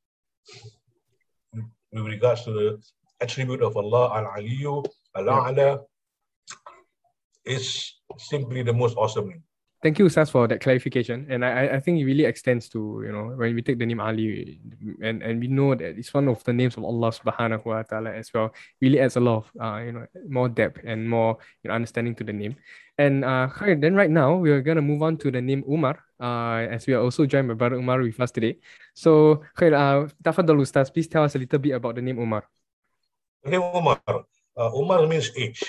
With 1.92 2.06
regards 2.06 2.44
to 2.44 2.51
the 2.51 2.82
attribute 3.22 3.62
of 3.62 3.78
Allah, 3.78 4.18
Al-Aliyu, 4.18 4.86
Al-A'la, 5.16 5.80
is 7.46 7.96
simply 8.17 8.63
the 8.63 8.74
most 8.74 8.98
awesome 8.98 9.29
name. 9.29 9.43
Thank 9.81 9.98
you, 9.98 10.10
Sas, 10.10 10.29
for 10.29 10.46
that 10.46 10.60
clarification. 10.60 11.25
And 11.29 11.46
I, 11.46 11.75
I 11.75 11.79
think 11.79 12.00
it 12.00 12.03
really 12.03 12.25
extends 12.25 12.67
to, 12.69 13.01
you 13.05 13.13
know, 13.13 13.31
when 13.39 13.55
we 13.55 13.62
take 13.62 13.79
the 13.79 13.86
name 13.86 14.01
Ali 14.01 14.60
and, 15.01 15.24
and 15.24 15.39
we 15.39 15.48
know 15.48 15.74
that 15.74 15.98
it's 15.98 16.13
one 16.13 16.27
of 16.27 16.43
the 16.43 16.51
names 16.51 16.75
of 16.75 16.84
Allah 16.84 17.12
subhanahu 17.15 17.63
wa 17.63 17.84
ta'ala 17.84 18.12
as 18.12 18.27
well, 18.34 18.53
really 18.81 19.00
adds 19.00 19.15
a 19.15 19.22
lot 19.22 19.38
of, 19.38 19.51
uh, 19.55 19.79
you 19.79 19.93
know, 19.93 20.05
more 20.27 20.50
depth 20.50 20.81
and 20.84 21.10
more 21.10 21.38
you 21.63 21.69
know, 21.69 21.75
understanding 21.75 22.13
to 22.15 22.25
the 22.25 22.34
name. 22.34 22.58
And 22.98 23.24
uh, 23.24 23.48
then 23.79 23.96
right 23.96 24.12
now, 24.12 24.36
we're 24.36 24.60
going 24.62 24.75
to 24.75 24.81
move 24.81 25.01
on 25.01 25.15
to 25.24 25.31
the 25.31 25.39
name 25.39 25.63
Umar, 25.63 26.03
uh, 26.19 26.67
as 26.67 26.86
we 26.86 26.93
are 26.93 27.01
also 27.01 27.25
joined 27.25 27.48
by 27.48 27.53
Brother 27.53 27.77
Umar 27.77 28.01
with 28.01 28.19
us 28.19 28.31
today. 28.31 28.60
So, 28.93 29.43
khair, 29.55 29.72
uh, 29.72 30.12
Tafadal 30.22 30.60
Ustaz, 30.60 30.91
please 30.91 31.08
tell 31.08 31.24
us 31.24 31.36
a 31.36 31.39
little 31.39 31.60
bit 31.60 31.72
about 31.72 31.96
the 31.96 32.01
name 32.01 32.19
Umar. 32.19 32.43
The 33.46 33.51
name 33.51 33.62
Umar. 33.62 34.01
Uh, 34.05 34.72
Umar 34.75 35.08
means 35.08 35.31
age. 35.38 35.63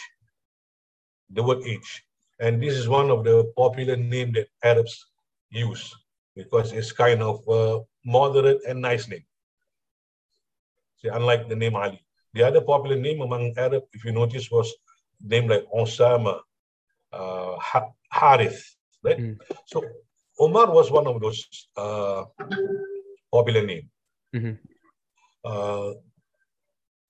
The 1.30 1.42
word 1.42 1.62
age. 1.66 2.04
And 2.40 2.62
this 2.62 2.75
is 2.75 2.88
one 2.88 3.10
of 3.10 3.25
the 3.25 3.52
popular 3.56 3.96
name 3.96 4.32
that 4.32 4.49
Arabs 4.64 5.06
use 5.50 5.94
because 6.34 6.72
it's 6.72 6.92
kind 6.92 7.22
of 7.22 7.42
a 7.49 7.80
moderate 8.04 8.60
and 8.68 8.80
nice 8.80 9.08
name. 9.08 9.25
See, 11.02 11.08
unlike 11.08 11.49
the 11.49 11.56
name 11.56 11.76
Ali. 11.76 12.00
The 12.32 12.42
other 12.44 12.60
popular 12.60 12.96
name 12.96 13.20
among 13.20 13.54
Arab, 13.56 13.84
if 13.92 14.04
you 14.04 14.12
notice, 14.12 14.50
was 14.50 14.72
name 15.20 15.49
like 15.49 15.64
Osama, 15.75 16.40
uh, 17.12 17.56
Harith, 18.10 18.62
right? 19.02 19.18
Mm. 19.18 19.38
So 19.66 19.82
Omar 20.38 20.70
was 20.70 20.90
one 20.90 21.06
of 21.06 21.20
those 21.20 21.44
uh, 21.76 22.25
popular 23.32 23.66
name. 23.66 23.90
Mm-hmm. 24.34 24.54
Uh, 25.44 25.92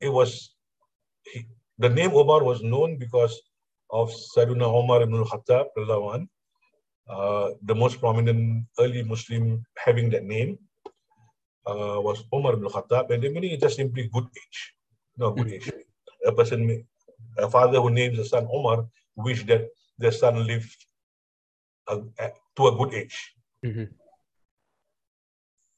it 0.00 0.09
was 0.09 0.55
he, 1.33 1.47
the 1.79 1.89
name 1.89 2.12
Omar 2.15 2.43
was 2.43 2.62
known 2.62 2.97
because 2.97 3.41
of 3.93 4.11
Sayyidina 4.11 4.67
Umar 4.83 5.03
ibn 5.03 5.17
al-Khattab, 5.17 5.67
uh, 7.09 7.51
the 7.63 7.75
most 7.75 7.99
prominent 7.99 8.67
early 8.79 9.03
Muslim 9.03 9.65
having 9.77 10.11
that 10.11 10.25
name 10.25 10.59
uh, 11.67 11.99
was 12.01 12.25
Umar 12.33 12.53
ibn 12.55 12.65
al-Khattab, 12.65 13.11
and 13.11 13.23
the 13.23 13.31
meaning 13.31 13.53
is 13.53 13.61
just 13.61 13.77
simply 13.77 14.09
good 14.13 14.25
age, 14.25 14.75
no 15.17 15.33
good 15.33 15.53
age. 15.53 15.71
A 16.27 16.33
person, 16.33 16.85
a 17.39 17.51
father 17.51 17.81
who 17.81 17.91
names 17.91 18.19
a 18.19 18.25
son 18.25 18.47
Umar, 18.55 18.87
wish 19.17 19.45
that 19.47 19.69
their 19.99 20.13
son 20.13 20.47
lived 20.47 20.87
uh, 21.89 21.99
to 22.57 22.67
a 22.69 22.77
good 22.77 22.95
age. 22.95 23.35
Mm-hmm. 23.65 23.85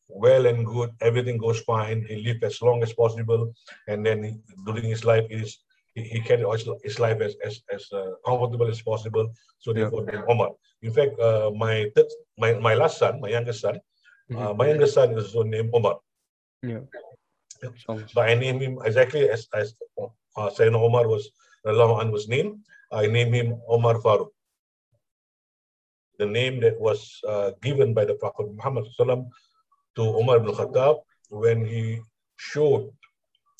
Well 0.08 0.46
and 0.46 0.66
good, 0.66 0.90
everything 1.00 1.38
goes 1.38 1.60
fine. 1.60 2.04
He 2.06 2.16
lived 2.16 2.44
as 2.44 2.60
long 2.60 2.82
as 2.82 2.92
possible, 2.92 3.54
and 3.88 4.04
then 4.04 4.22
he, 4.22 4.32
during 4.66 4.84
his 4.84 5.04
life, 5.06 5.24
is 5.30 5.58
he, 5.94 6.02
he 6.02 6.20
carried 6.20 6.46
his 6.82 6.98
life 6.98 7.20
as 7.20 7.34
as, 7.44 7.62
as 7.72 7.86
uh, 7.92 8.12
comfortable 8.26 8.68
as 8.68 8.82
possible. 8.82 9.32
So 9.58 9.72
therefore, 9.72 10.06
yeah. 10.12 10.22
Omar. 10.28 10.50
In 10.82 10.92
fact, 10.92 11.18
uh, 11.20 11.50
my 11.54 11.90
third, 11.94 12.10
my 12.38 12.54
my 12.54 12.74
last 12.74 12.98
son, 12.98 13.20
my 13.20 13.28
youngest 13.28 13.60
son, 13.60 13.76
mm-hmm. 14.30 14.38
uh, 14.42 14.54
my 14.54 14.68
youngest 14.68 14.94
son 14.94 15.12
is 15.16 15.34
also 15.34 15.42
named 15.42 15.70
Omar. 15.72 15.98
Yeah. 16.62 16.80
But 18.14 18.28
I 18.28 18.34
named 18.34 18.60
him 18.62 18.78
exactly 18.84 19.28
as 19.28 19.46
as 19.54 19.74
uh, 20.00 20.50
Sayyidina 20.50 20.80
Omar 20.80 21.06
was 21.06 21.30
Rallahu 21.66 22.10
was 22.10 22.28
named. 22.28 22.58
I 22.90 23.06
named 23.06 23.34
him 23.34 23.60
Omar 23.68 24.02
Farooq. 24.02 24.30
the 26.22 26.26
name 26.26 26.60
that 26.60 26.78
was 26.80 27.20
uh, 27.26 27.50
given 27.62 27.94
by 27.94 28.04
the 28.04 28.14
Prophet 28.14 28.46
Muhammad 28.54 28.84
to 29.96 30.02
Omar 30.02 30.36
ibn 30.36 30.54
Khattab 30.54 31.00
when 31.30 31.64
he 31.64 32.00
showed 32.36 32.90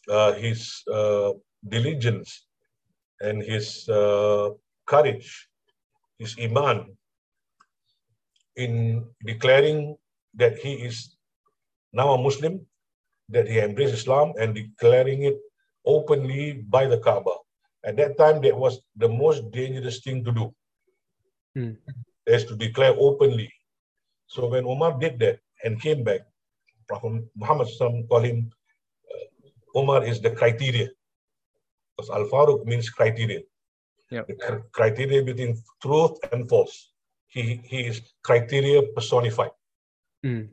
uh, 0.08 0.32
his 0.32 0.82
uh, 0.92 1.32
diligence 1.68 2.46
and 3.20 3.42
his 3.42 3.88
uh, 3.88 4.50
courage, 4.86 5.48
his 6.18 6.36
iman 6.40 6.96
in 8.56 9.04
declaring 9.24 9.96
that 10.34 10.58
he 10.58 10.74
is 10.74 11.16
now 11.92 12.12
a 12.12 12.18
Muslim, 12.22 12.66
that 13.28 13.48
he 13.48 13.58
embraced 13.58 13.94
Islam 13.94 14.32
and 14.38 14.54
declaring 14.54 15.22
it 15.22 15.38
openly 15.86 16.52
by 16.68 16.86
the 16.86 16.98
Kaaba. 16.98 17.32
At 17.84 17.96
that 17.96 18.16
time, 18.18 18.40
that 18.42 18.56
was 18.56 18.80
the 18.96 19.08
most 19.08 19.50
dangerous 19.50 20.00
thing 20.00 20.24
to 20.24 20.32
do, 20.32 20.54
mm. 21.56 21.76
is 22.26 22.44
to 22.44 22.56
declare 22.56 22.94
openly. 22.98 23.52
So 24.26 24.46
when 24.46 24.64
Umar 24.64 24.98
did 24.98 25.18
that 25.20 25.40
and 25.64 25.80
came 25.80 26.04
back, 26.04 26.20
Prophet 26.88 27.24
Muhammad 27.34 27.68
called 27.78 28.24
him, 28.24 28.50
uh, 29.10 29.78
Umar 29.80 30.04
is 30.04 30.20
the 30.20 30.30
criteria. 30.30 30.88
Because 31.96 32.10
Al-Faruq 32.10 32.64
means 32.64 32.90
criteria. 32.90 33.40
Yep. 34.10 34.26
The 34.28 34.62
criteria 34.72 35.22
between 35.22 35.62
truth 35.80 36.18
and 36.32 36.48
false. 36.48 36.92
He, 37.28 37.60
he 37.64 37.86
is 37.86 38.02
criteria 38.22 38.82
personified. 38.94 39.50
Mm. 40.24 40.48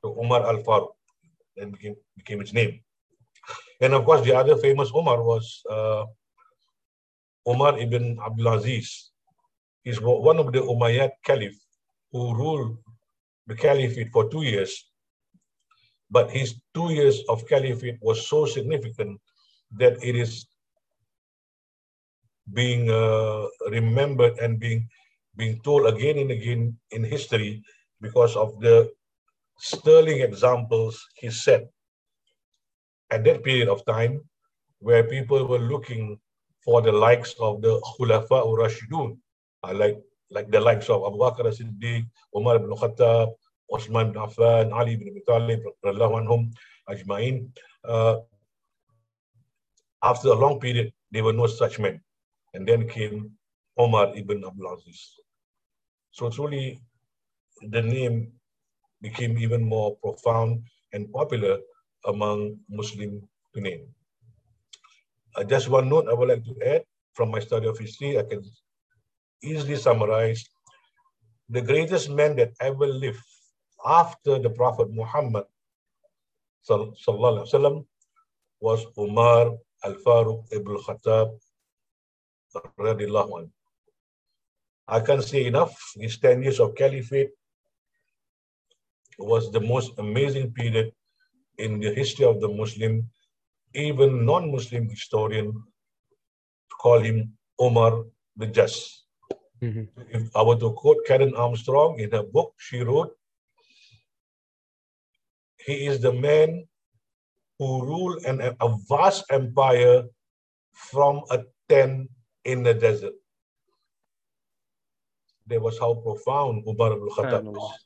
So 0.00 0.18
Umar 0.20 0.46
Al-Faruq 0.46 0.92
then 1.56 1.70
became, 1.70 1.96
became 2.16 2.40
its 2.40 2.52
name. 2.52 2.80
And 3.80 3.92
of 3.92 4.04
course, 4.04 4.24
the 4.24 4.34
other 4.34 4.56
famous 4.56 4.90
Umar 4.94 5.22
was 5.22 5.62
uh, 5.70 6.04
Umar 7.46 7.78
ibn 7.78 8.18
Abdul 8.24 8.48
Aziz. 8.54 9.10
He's 9.82 10.00
one 10.00 10.38
of 10.38 10.52
the 10.52 10.60
Umayyad 10.60 11.10
caliph 11.24 11.56
who 12.10 12.34
ruled 12.34 12.78
the 13.46 13.54
caliphate 13.54 14.10
for 14.12 14.30
two 14.30 14.42
years. 14.42 14.90
But 16.10 16.30
his 16.30 16.60
two 16.74 16.90
years 16.92 17.22
of 17.28 17.46
caliphate 17.46 17.98
was 18.00 18.26
so 18.26 18.46
significant 18.46 19.20
that 19.72 20.02
it 20.02 20.16
is 20.16 20.46
being 22.52 22.90
uh, 22.90 23.46
remembered 23.70 24.38
and 24.38 24.58
being 24.60 24.88
being 25.36 25.58
told 25.62 25.86
again 25.86 26.18
and 26.18 26.30
again 26.30 26.76
in 26.90 27.02
history 27.02 27.62
because 28.00 28.36
of 28.36 28.60
the 28.60 28.90
sterling 29.58 30.20
examples 30.20 31.00
he 31.16 31.30
set 31.30 31.66
at 33.10 33.24
that 33.24 33.42
period 33.42 33.68
of 33.68 33.84
time 33.86 34.20
where 34.80 35.04
people 35.04 35.46
were 35.46 35.58
looking 35.58 36.18
for 36.64 36.80
the 36.80 36.92
likes 36.92 37.34
of 37.40 37.60
the 37.62 37.80
Khulafa 37.80 38.38
ur 38.44 38.56
Rashidun, 38.64 39.16
uh, 39.62 39.74
like, 39.74 39.98
like 40.30 40.50
the 40.50 40.60
likes 40.60 40.88
of 40.88 41.04
Abu 41.04 41.18
Bakr 41.18 41.46
as-Siddiq, 41.46 42.04
Umar 42.36 42.56
ibn 42.56 42.70
Khattab, 42.70 43.34
Osman 43.70 44.08
ibn 44.08 44.20
Affan, 44.20 44.72
Ali 44.72 44.94
ibn 44.94 45.08
Abi 45.08 45.22
Talib, 45.26 45.60
anhum, 45.84 46.52
ajma'in. 46.88 47.48
Uh, 47.84 48.16
after 50.02 50.28
a 50.28 50.34
long 50.34 50.58
period, 50.58 50.92
there 51.10 51.24
were 51.24 51.32
no 51.32 51.46
such 51.46 51.78
men. 51.78 52.00
And 52.54 52.66
then 52.66 52.88
came 52.88 53.32
Omar 53.76 54.16
ibn 54.16 54.44
Abdul 54.44 54.74
Aziz. 54.74 55.18
So 56.12 56.30
truly, 56.30 56.80
the 57.60 57.82
name 57.82 58.32
became 59.02 59.36
even 59.38 59.62
more 59.62 59.96
profound 59.96 60.62
and 60.92 61.12
popular 61.12 61.58
among 62.06 62.56
Muslim 62.68 63.20
to. 63.52 63.86
Uh, 65.36 65.44
just 65.44 65.68
one 65.68 65.88
note 65.88 66.06
I 66.08 66.14
would 66.14 66.28
like 66.28 66.44
to 66.44 66.54
add 66.64 66.84
from 67.14 67.30
my 67.30 67.40
study 67.40 67.66
of 67.66 67.78
history, 67.78 68.18
I 68.18 68.22
can 68.22 68.42
easily 69.42 69.76
summarize 69.76 70.44
the 71.48 71.60
greatest 71.60 72.10
man 72.10 72.36
that 72.36 72.52
ever 72.60 72.86
lived 72.86 73.22
after 73.84 74.38
the 74.38 74.50
Prophet 74.50 74.90
Muhammad 74.90 75.44
sallallahu 76.68 77.84
was 78.60 78.86
Umar 78.98 79.52
al-Faruq 79.84 80.48
ibn 80.52 80.76
Khattab 80.78 81.36
I 84.86 85.00
can't 85.00 85.24
say 85.24 85.46
enough. 85.46 85.74
His 85.96 86.18
10 86.18 86.42
years 86.42 86.60
of 86.60 86.74
caliphate 86.74 87.30
was 89.18 89.50
the 89.50 89.60
most 89.60 89.98
amazing 89.98 90.52
period 90.52 90.92
in 91.58 91.80
the 91.80 91.94
history 91.94 92.26
of 92.26 92.40
the 92.40 92.48
Muslim, 92.48 93.08
even 93.74 94.26
non-Muslim 94.26 94.88
historian 94.88 95.52
call 96.80 97.00
him 97.00 97.32
Omar 97.58 98.04
the 98.36 98.46
Just. 98.46 99.04
Mm-hmm. 99.62 99.84
If 100.10 100.36
I 100.36 100.42
were 100.42 100.56
to 100.56 100.72
quote 100.72 100.98
Karen 101.06 101.34
Armstrong 101.34 101.98
in 101.98 102.10
her 102.10 102.22
book, 102.22 102.54
she 102.58 102.82
wrote, 102.82 103.16
he 105.64 105.86
is 105.86 106.00
the 106.00 106.12
man 106.12 106.66
who 107.58 107.84
ruled 107.86 108.24
an, 108.24 108.40
a 108.42 108.76
vast 108.88 109.24
empire 109.30 110.04
from 110.74 111.22
a 111.30 111.38
tent 111.68 112.10
in 112.44 112.62
the 112.62 112.74
desert. 112.74 113.14
That 115.46 115.60
was 115.60 115.78
how 115.78 115.94
profound 115.94 116.64
Umar 116.66 116.92
al 116.92 117.08
Khattab 117.12 117.44
was. 117.44 117.76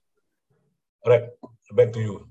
Right, 1.06 1.24
back 1.72 1.92
to 1.94 2.00
you. 2.00 2.28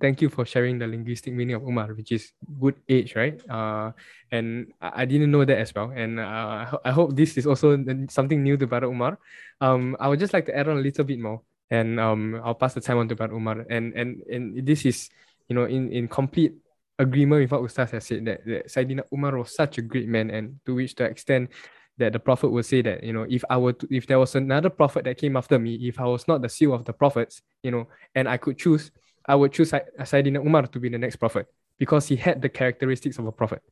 Thank 0.00 0.20
you 0.20 0.28
for 0.28 0.44
sharing 0.44 0.78
the 0.78 0.86
linguistic 0.86 1.32
meaning 1.32 1.56
of 1.56 1.62
Umar, 1.62 1.94
which 1.94 2.12
is 2.12 2.30
good 2.60 2.76
age, 2.88 3.16
right? 3.16 3.40
Uh, 3.48 3.92
and 4.30 4.70
I 4.80 5.06
didn't 5.06 5.30
know 5.30 5.44
that 5.44 5.56
as 5.56 5.74
well. 5.74 5.90
And 5.96 6.20
uh, 6.20 6.78
I 6.84 6.90
hope 6.92 7.16
this 7.16 7.38
is 7.38 7.46
also 7.46 7.72
something 8.10 8.42
new 8.42 8.56
to 8.58 8.66
Brother 8.66 8.86
Umar. 8.86 9.18
Um, 9.60 9.96
I 9.98 10.08
would 10.08 10.20
just 10.20 10.34
like 10.34 10.44
to 10.46 10.54
add 10.54 10.68
on 10.68 10.76
a 10.76 10.84
little 10.84 11.04
bit 11.04 11.18
more, 11.18 11.40
and 11.70 11.98
um, 11.98 12.38
I'll 12.44 12.54
pass 12.54 12.74
the 12.74 12.82
time 12.82 12.98
on 12.98 13.08
to 13.08 13.16
Brother 13.16 13.34
Umar. 13.34 13.64
And 13.70 13.94
and 13.94 14.22
and 14.30 14.66
this 14.66 14.84
is, 14.84 15.08
you 15.48 15.56
know, 15.56 15.64
in 15.64 15.90
in 15.90 16.06
complete 16.06 16.52
agreement 16.98 17.42
with 17.42 17.52
what 17.52 17.62
Ustaz 17.62 17.90
has 17.90 18.06
said 18.06 18.24
that, 18.24 18.44
that 18.46 18.68
Sayyidina 18.68 19.02
Umar 19.12 19.36
was 19.36 19.54
such 19.54 19.78
a 19.78 19.82
great 19.82 20.08
man, 20.08 20.30
and 20.30 20.58
to 20.66 20.74
which 20.74 20.94
to 20.96 21.04
extent 21.04 21.50
that 21.98 22.12
the 22.12 22.18
prophet 22.18 22.48
would 22.48 22.64
say 22.64 22.80
that 22.82 23.02
you 23.02 23.12
know 23.12 23.26
if 23.28 23.44
I 23.50 23.56
were 23.56 23.72
to, 23.72 23.86
if 23.90 24.06
there 24.06 24.18
was 24.18 24.34
another 24.34 24.70
prophet 24.70 25.04
that 25.04 25.18
came 25.18 25.36
after 25.36 25.58
me, 25.58 25.74
if 25.76 26.00
I 26.00 26.04
was 26.04 26.26
not 26.28 26.42
the 26.42 26.48
seal 26.48 26.74
of 26.74 26.84
the 26.84 26.92
prophets, 26.92 27.42
you 27.62 27.70
know, 27.70 27.88
and 28.14 28.28
I 28.28 28.36
could 28.36 28.58
choose, 28.58 28.90
I 29.26 29.34
would 29.34 29.52
choose 29.52 29.70
Sayyidina 29.70 30.44
Umar 30.44 30.66
to 30.66 30.80
be 30.80 30.88
the 30.88 30.98
next 30.98 31.16
prophet 31.16 31.46
because 31.78 32.08
he 32.08 32.16
had 32.16 32.42
the 32.42 32.48
characteristics 32.48 33.18
of 33.18 33.26
a 33.26 33.32
prophet. 33.32 33.62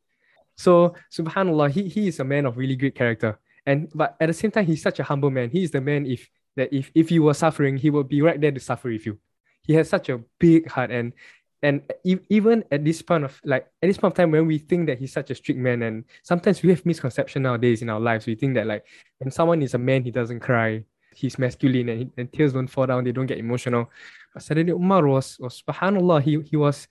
So 0.57 0.95
Subhanallah, 1.13 1.71
he, 1.71 1.89
he 1.89 2.09
is 2.09 2.21
a 2.21 2.25
man 2.25 2.47
of 2.47 2.57
really 2.57 2.77
great 2.77 2.95
character. 2.95 3.39
And 3.67 3.91
but 3.95 4.17
at 4.21 4.27
the 4.27 4.33
same 4.33 4.51
time, 4.51 4.67
he's 4.67 4.83
such 4.83 5.01
a 5.01 5.05
humble 5.05 5.31
man. 5.31 5.51
He 5.51 5.65
is 5.65 5.71
the 5.73 5.81
man 5.81 6.07
if 6.07 6.29
that 6.57 6.73
if 6.73 6.91
if 6.95 7.11
you 7.11 7.23
were 7.25 7.35
suffering, 7.35 7.77
he 7.77 7.91
would 7.91 8.09
be 8.09 8.23
right 8.23 8.41
there 8.41 8.53
to 8.53 8.61
suffer 8.61 8.89
with 8.89 9.05
you. 9.05 9.19
He 9.63 9.75
has 9.75 9.89
such 9.89 10.09
a 10.09 10.21
big 10.39 10.71
heart 10.71 10.93
and 10.93 11.13
and 11.63 11.83
even 12.05 12.65
at 12.71 12.85
this 12.85 13.01
point 13.03 13.25
of 13.25 13.41
like 13.45 13.67
at 13.83 13.87
this 13.87 13.97
point 13.97 14.13
of 14.13 14.17
time 14.17 14.31
when 14.31 14.47
we 14.47 14.59
think 14.59 14.87
that 14.87 14.99
he's 14.99 15.13
such 15.13 15.31
a 15.31 15.35
strict 15.35 15.59
man 15.59 15.83
and 15.83 16.05
sometimes 16.23 16.63
we 16.63 16.71
have 16.71 16.85
misconception 16.85 17.43
nowadays 17.43 17.83
in 17.83 17.89
our 17.89 18.01
lives 18.01 18.27
we 18.27 18.35
think 18.35 18.55
that 18.55 18.67
like 18.67 18.85
when 19.19 19.31
someone 19.31 19.63
is 19.63 19.75
a 19.75 19.79
man 19.79 20.03
he 20.03 20.11
doesn't 20.11 20.41
cry 20.41 20.85
he's 21.15 21.39
masculine 21.39 21.89
and, 21.89 22.13
and 22.19 22.33
tears 22.33 22.53
don't 22.53 22.69
fall 22.69 22.87
down 22.87 23.05
they 23.05 23.13
don't 23.13 23.27
get 23.27 23.39
emotional 23.39 23.91
but 24.35 24.43
suddenly 24.43 24.73
umar 24.73 25.07
was 25.07 25.39
was 25.39 25.63
subhanallah 25.67 26.23
he, 26.23 26.41
he 26.43 26.57
was 26.57 26.87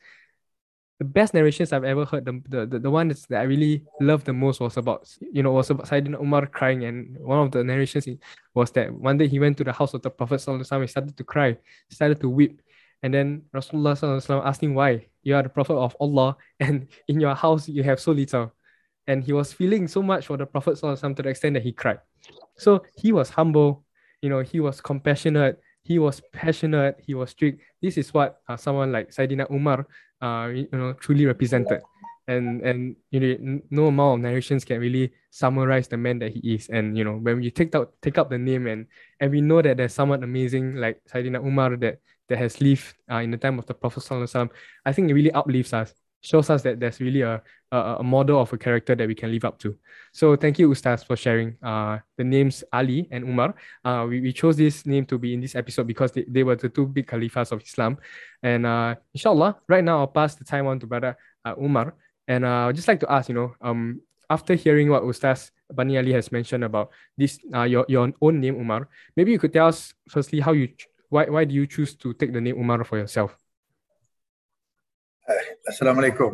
the 0.99 1.05
best 1.05 1.33
narrations 1.33 1.73
I've 1.73 1.83
ever 1.83 2.05
heard, 2.05 2.23
the, 2.23 2.41
the, 2.47 2.65
the, 2.65 2.79
the 2.79 2.89
one 2.89 3.09
that 3.09 3.25
I 3.31 3.43
really 3.43 3.83
loved 3.99 4.25
the 4.25 4.33
most 4.33 4.61
was 4.61 4.77
about, 4.77 5.09
you 5.19 5.43
know, 5.43 5.51
was 5.51 5.69
about 5.69 5.87
Sayyidina 5.87 6.21
Umar 6.21 6.45
crying. 6.45 6.85
And 6.85 7.17
one 7.19 7.39
of 7.39 7.51
the 7.51 7.63
narrations 7.63 8.07
was 8.53 8.71
that 8.71 8.93
one 8.93 9.17
day 9.17 9.27
he 9.27 9.39
went 9.39 9.57
to 9.57 9.65
the 9.65 9.73
house 9.73 9.93
of 9.93 10.01
the 10.01 10.09
Prophet 10.09 10.35
Sallallahu 10.35 10.81
he 10.81 10.87
started 10.87 11.17
to 11.17 11.23
cry, 11.23 11.57
started 11.89 12.21
to 12.21 12.29
weep. 12.29 12.61
And 13.05 13.13
then 13.13 13.43
Rasulullah 13.53 14.41
asked 14.43 14.63
him 14.63 14.73
why. 14.73 15.05
You 15.21 15.35
are 15.35 15.43
the 15.43 15.49
Prophet 15.49 15.75
of 15.75 15.95
Allah, 15.99 16.37
and 16.59 16.87
in 17.07 17.19
your 17.19 17.35
house 17.35 17.69
you 17.69 17.83
have 17.83 17.99
so 17.99 18.11
little. 18.11 18.51
And 19.05 19.23
he 19.23 19.31
was 19.31 19.53
feeling 19.53 19.87
so 19.87 20.01
much 20.01 20.25
for 20.25 20.37
the 20.37 20.47
Prophet 20.47 20.79
to 20.79 20.97
the 20.97 21.29
extent 21.29 21.53
that 21.53 21.61
he 21.61 21.71
cried. 21.71 21.99
So 22.57 22.81
he 22.97 23.11
was 23.11 23.29
humble, 23.29 23.85
you 24.23 24.29
know, 24.29 24.41
he 24.41 24.59
was 24.59 24.81
compassionate, 24.81 25.61
he 25.83 25.99
was 25.99 26.19
passionate, 26.33 26.97
he 27.05 27.13
was 27.13 27.29
strict. 27.29 27.61
This 27.79 27.95
is 27.99 28.11
what 28.11 28.41
uh, 28.49 28.57
someone 28.57 28.91
like 28.91 29.11
Sayyidina 29.11 29.51
Umar, 29.51 29.85
uh, 30.19 30.47
you 30.47 30.67
know, 30.71 30.93
truly 30.93 31.27
represented. 31.27 31.81
And 32.27 32.61
and 32.61 32.95
you 33.11 33.19
know, 33.19 33.61
no 33.69 33.85
amount 33.85 34.17
of 34.17 34.23
narrations 34.23 34.65
can 34.65 34.79
really 34.79 35.13
summarize 35.29 35.87
the 35.87 35.97
man 35.97 36.17
that 36.25 36.31
he 36.31 36.55
is. 36.55 36.69
And 36.69 36.97
you 36.97 37.03
know, 37.03 37.17
when 37.17 37.37
we 37.37 37.51
take 37.51 37.75
out 37.75 37.93
take 38.01 38.17
up 38.17 38.31
the 38.31 38.39
name 38.39 38.65
and 38.65 38.87
and 39.19 39.29
we 39.29 39.41
know 39.41 39.61
that 39.61 39.77
there's 39.77 39.93
someone 39.93 40.23
amazing 40.23 40.77
like 40.81 41.05
Sayyidina 41.05 41.45
Umar 41.45 41.77
that 41.77 41.99
that 42.27 42.37
has 42.37 42.61
lived 42.61 42.93
uh, 43.11 43.17
in 43.17 43.31
the 43.31 43.37
time 43.37 43.59
of 43.59 43.65
the 43.65 43.73
Prophet 43.73 44.03
I 44.85 44.93
think 44.93 45.09
it 45.09 45.13
really 45.13 45.31
uplifts 45.31 45.73
us, 45.73 45.93
shows 46.21 46.49
us 46.49 46.63
that 46.63 46.79
there's 46.79 46.99
really 46.99 47.21
a, 47.21 47.41
a, 47.71 47.77
a, 47.99 48.03
model 48.03 48.41
of 48.41 48.51
a 48.51 48.57
character 48.57 48.95
that 48.95 49.07
we 49.07 49.15
can 49.15 49.31
live 49.31 49.45
up 49.45 49.59
to. 49.59 49.75
So 50.11 50.35
thank 50.35 50.57
you, 50.57 50.69
Ustaz, 50.69 51.05
for 51.05 51.15
sharing 51.15 51.55
uh, 51.61 51.99
the 52.17 52.23
names 52.23 52.63
Ali 52.73 53.07
and 53.11 53.23
Umar. 53.25 53.55
Uh, 53.83 54.05
we, 54.09 54.21
we 54.21 54.33
chose 54.33 54.57
this 54.57 54.85
name 54.85 55.05
to 55.05 55.17
be 55.17 55.33
in 55.33 55.41
this 55.41 55.55
episode 55.55 55.87
because 55.87 56.11
they, 56.11 56.25
they 56.27 56.43
were 56.43 56.55
the 56.55 56.69
two 56.69 56.87
big 56.87 57.07
caliphs 57.07 57.51
of 57.51 57.61
Islam. 57.61 57.97
And 58.41 58.65
uh, 58.65 58.95
inshallah, 59.13 59.57
right 59.67 59.83
now 59.83 59.99
I'll 59.99 60.07
pass 60.07 60.35
the 60.35 60.43
time 60.43 60.67
on 60.67 60.79
to 60.79 60.87
Brother 60.87 61.17
uh, 61.43 61.53
Umar. 61.61 61.93
And 62.27 62.43
uh, 62.43 62.67
I'd 62.67 62.75
just 62.75 62.87
like 62.87 62.99
to 63.01 63.11
ask, 63.11 63.29
you 63.29 63.35
know, 63.35 63.53
um, 63.61 64.01
after 64.29 64.55
hearing 64.55 64.89
what 64.89 65.03
Ustaz 65.03 65.51
Bani 65.71 65.97
Ali 65.97 66.13
has 66.13 66.31
mentioned 66.31 66.63
about 66.63 66.91
this 67.17 67.39
uh, 67.53 67.63
your, 67.63 67.85
your 67.87 68.11
own 68.21 68.39
name, 68.39 68.55
Umar. 68.55 68.87
Maybe 69.15 69.31
you 69.31 69.39
could 69.39 69.53
tell 69.53 69.67
us 69.67 69.93
firstly 70.09 70.39
how 70.39 70.53
you 70.53 70.69
why 71.09 71.25
why 71.25 71.45
do 71.45 71.53
you 71.55 71.67
choose 71.67 71.95
to 71.95 72.13
take 72.13 72.33
the 72.33 72.41
name 72.41 72.57
Umar 72.57 72.83
for 72.83 72.97
yourself? 72.97 73.37
Uh, 75.27 75.33
Assalamu 75.69 76.03
alaikum. 76.03 76.33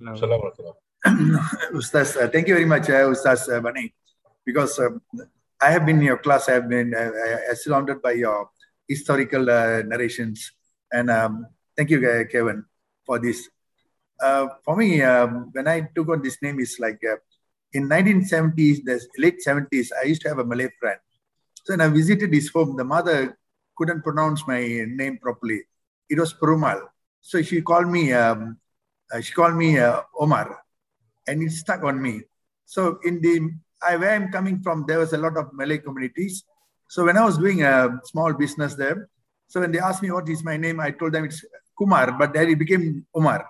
Assalamualaikum. 0.00 0.74
Ustaz, 1.80 2.16
uh, 2.16 2.28
thank 2.28 2.46
you 2.46 2.54
very 2.54 2.66
much, 2.66 2.88
uh, 2.88 3.10
Ustaz 3.10 3.48
uh, 3.50 3.60
Bani, 3.60 3.92
because 4.46 4.78
um, 4.78 5.02
I 5.60 5.70
have 5.70 5.84
been 5.84 5.98
in 5.98 6.04
your 6.04 6.18
class, 6.18 6.48
I 6.48 6.54
have 6.54 6.68
been 6.68 6.94
uh, 6.94 7.10
uh, 7.50 7.54
surrounded 7.54 8.00
by 8.02 8.12
your 8.12 8.50
historical 8.88 9.48
uh, 9.50 9.82
narrations. 9.82 10.50
And 10.92 11.10
um, 11.10 11.46
thank 11.76 11.90
you, 11.90 11.98
uh, 12.08 12.24
Kevin, 12.30 12.64
for 13.06 13.18
this. 13.18 13.48
Uh, 14.20 14.48
for 14.64 14.76
me, 14.76 15.02
um, 15.02 15.50
when 15.52 15.68
I 15.68 15.88
took 15.94 16.08
on 16.08 16.22
this 16.22 16.40
name, 16.42 16.60
it's 16.60 16.78
like 16.78 17.00
uh, 17.04 17.16
in 17.72 17.88
1970s, 17.88 18.84
the 18.84 19.00
late 19.18 19.38
70s, 19.44 19.88
I 20.00 20.06
used 20.06 20.22
to 20.22 20.28
have 20.28 20.38
a 20.38 20.44
Malay 20.44 20.68
friend. 20.78 20.98
So 21.64 21.72
when 21.72 21.80
I 21.80 21.88
visited 21.88 22.32
his 22.32 22.48
home, 22.48 22.76
the 22.76 22.84
mother 22.84 23.36
couldn't 23.82 24.02
pronounce 24.02 24.46
my 24.46 24.62
name 25.00 25.18
properly. 25.18 25.60
It 26.08 26.18
was 26.18 26.32
Perumal. 26.32 26.80
So 27.20 27.42
she 27.42 27.60
called 27.62 27.88
me, 27.88 28.12
um, 28.12 28.56
uh, 29.12 29.20
she 29.20 29.32
called 29.32 29.56
me 29.56 29.78
uh, 29.78 30.02
Omar, 30.18 30.62
and 31.26 31.42
it 31.42 31.50
stuck 31.50 31.82
on 31.82 32.00
me. 32.00 32.22
So 32.64 32.98
in 33.04 33.20
the 33.20 33.50
I, 33.82 33.96
where 33.96 34.12
I'm 34.14 34.30
coming 34.30 34.62
from, 34.62 34.84
there 34.86 35.00
was 35.00 35.12
a 35.12 35.18
lot 35.18 35.36
of 35.36 35.52
Malay 35.52 35.78
communities. 35.78 36.44
So 36.88 37.04
when 37.06 37.16
I 37.16 37.24
was 37.24 37.38
doing 37.38 37.64
a 37.64 37.98
small 38.04 38.32
business 38.32 38.76
there, 38.76 39.08
so 39.48 39.60
when 39.60 39.72
they 39.72 39.80
asked 39.80 40.02
me 40.02 40.12
what 40.12 40.28
is 40.28 40.44
my 40.44 40.56
name, 40.56 40.78
I 40.78 40.92
told 40.92 41.12
them 41.12 41.24
it's 41.24 41.44
Kumar, 41.76 42.12
but 42.12 42.32
then 42.32 42.50
it 42.50 42.58
became 42.58 43.04
Omar. 43.14 43.48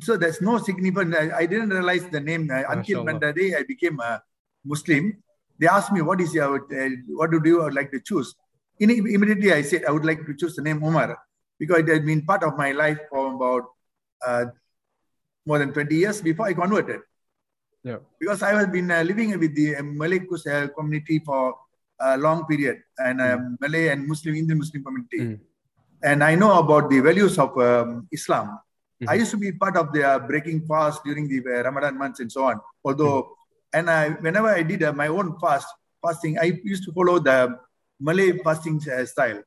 So 0.00 0.18
there's 0.18 0.42
no 0.42 0.58
significance. 0.58 1.16
I, 1.18 1.38
I 1.38 1.46
didn't 1.46 1.70
realize 1.70 2.04
the 2.10 2.20
name 2.20 2.50
uh, 2.52 2.64
until 2.68 3.04
when 3.04 3.18
the 3.18 3.32
day 3.32 3.54
I 3.56 3.62
became 3.62 3.98
a 4.00 4.22
Muslim. 4.62 5.16
They 5.58 5.68
asked 5.68 5.92
me 5.92 6.02
what 6.02 6.20
is 6.20 6.34
your 6.34 6.56
uh, 6.56 6.90
what 7.08 7.30
do 7.30 7.40
you 7.44 7.70
like 7.70 7.90
to 7.92 8.00
choose. 8.00 8.34
In, 8.82 8.90
immediately 8.90 9.50
I 9.52 9.62
said 9.70 9.84
I 9.88 9.92
would 9.94 10.04
like 10.10 10.20
to 10.28 10.34
choose 10.40 10.54
the 10.58 10.64
name 10.68 10.82
Omar 10.88 11.08
because 11.60 11.78
it 11.84 11.88
had 11.94 12.04
been 12.10 12.22
part 12.30 12.42
of 12.48 12.56
my 12.62 12.70
life 12.82 12.98
for 13.10 13.22
about 13.34 13.64
uh, 14.26 14.44
more 15.46 15.58
than 15.62 15.72
20 15.72 15.94
years 15.94 16.20
before 16.20 16.46
I 16.46 16.54
converted. 16.54 17.00
Yeah. 17.84 17.98
Because 18.20 18.42
I 18.42 18.50
have 18.58 18.72
been 18.72 18.90
uh, 18.90 19.02
living 19.02 19.38
with 19.38 19.54
the 19.54 19.76
uh, 19.76 19.82
Malay 19.82 20.20
uh, 20.20 20.68
community 20.76 21.20
for 21.24 21.54
a 22.00 22.16
long 22.18 22.44
period, 22.46 22.82
and 22.98 23.20
um, 23.20 23.56
Malay 23.60 23.88
and 23.88 24.06
Muslim 24.06 24.34
Indian 24.34 24.58
Muslim 24.58 24.82
community, 24.86 25.20
Mm. 25.22 25.38
and 26.10 26.24
I 26.24 26.34
know 26.34 26.52
about 26.58 26.90
the 26.90 26.98
values 27.08 27.38
of 27.44 27.50
um, 27.68 27.90
Islam. 28.18 28.46
Mhm. 29.02 29.08
I 29.10 29.14
used 29.22 29.32
to 29.34 29.40
be 29.44 29.50
part 29.62 29.76
of 29.82 29.92
the 29.94 30.02
uh, 30.12 30.18
breaking 30.30 30.58
fast 30.70 31.02
during 31.06 31.28
the 31.32 31.38
uh, 31.42 31.62
Ramadan 31.66 31.94
months 32.02 32.18
and 32.22 32.30
so 32.36 32.42
on. 32.50 32.56
Although, 32.84 33.18
and 33.72 33.90
I, 33.90 34.10
whenever 34.26 34.48
I 34.48 34.62
did 34.62 34.82
uh, 34.82 34.92
my 35.02 35.08
own 35.18 35.38
fast 35.42 35.66
fasting, 36.02 36.38
I 36.44 36.58
used 36.74 36.84
to 36.86 36.92
follow 36.98 37.18
the 37.28 37.38
Malay 38.02 38.38
fasting 38.38 38.80
style. 38.80 39.42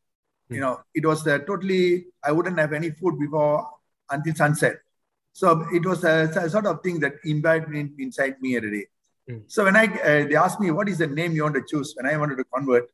You 0.49 0.59
know, 0.59 0.79
it 0.93 1.05
was 1.05 1.25
uh, 1.27 1.39
totally. 1.39 2.05
I 2.23 2.31
wouldn't 2.31 2.59
have 2.59 2.71
any 2.71 2.91
food 2.91 3.19
before 3.19 3.67
until 4.11 4.35
sunset. 4.35 4.75
So 5.33 5.65
it 5.73 5.85
was 5.85 6.03
a, 6.03 6.31
a 6.35 6.49
sort 6.49 6.67
of 6.67 6.81
thing 6.83 6.99
that 6.99 7.13
imbibed 7.25 7.73
in, 7.73 7.93
inside 7.97 8.35
me 8.41 8.55
every 8.55 8.71
day. 8.79 8.85
Mm. 9.29 9.43
So 9.47 9.65
when 9.65 9.75
I 9.75 9.85
uh, 9.85 10.27
they 10.29 10.35
asked 10.35 10.59
me 10.59 10.69
what 10.71 10.87
is 10.87 10.99
the 10.99 11.07
name 11.07 11.33
you 11.33 11.43
want 11.43 11.55
to 11.55 11.63
choose, 11.67 11.93
when 11.97 12.05
I 12.05 12.15
wanted 12.17 12.37
to 12.37 12.45
convert, 12.55 12.85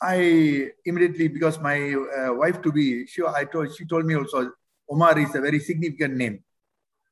I 0.00 0.70
immediately 0.84 1.28
because 1.28 1.58
my 1.58 1.78
uh, 1.92 2.32
wife 2.34 2.62
to 2.62 2.72
be 2.72 3.06
sure 3.06 3.28
I 3.28 3.44
told 3.44 3.74
she 3.76 3.84
told 3.84 4.06
me 4.06 4.14
also 4.14 4.52
Omar 4.88 5.18
is 5.18 5.34
a 5.34 5.40
very 5.40 5.58
significant 5.58 6.16
name. 6.16 6.44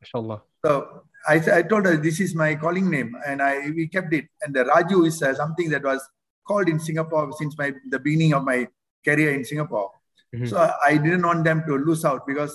Mashallah. 0.00 0.42
So 0.64 1.02
I, 1.26 1.42
I 1.58 1.62
told 1.62 1.86
her 1.86 1.96
this 1.96 2.20
is 2.20 2.34
my 2.34 2.54
calling 2.54 2.88
name, 2.88 3.16
and 3.26 3.42
I 3.42 3.70
we 3.70 3.88
kept 3.88 4.14
it. 4.14 4.26
And 4.42 4.54
the 4.54 4.64
Raju 4.64 5.06
is 5.08 5.20
uh, 5.22 5.34
something 5.34 5.70
that 5.70 5.82
was 5.82 6.00
called 6.48 6.68
in 6.72 6.78
Singapore 6.88 7.24
since 7.40 7.56
my 7.60 7.68
the 7.94 8.00
beginning 8.06 8.34
of 8.38 8.44
my 8.50 8.58
career 9.08 9.30
in 9.38 9.44
Singapore. 9.50 9.88
Mhm. 10.34 10.48
So 10.50 10.56
I 10.90 10.96
didn't 11.04 11.26
want 11.30 11.44
them 11.48 11.60
to 11.68 11.74
lose 11.88 12.04
out 12.10 12.26
because 12.30 12.52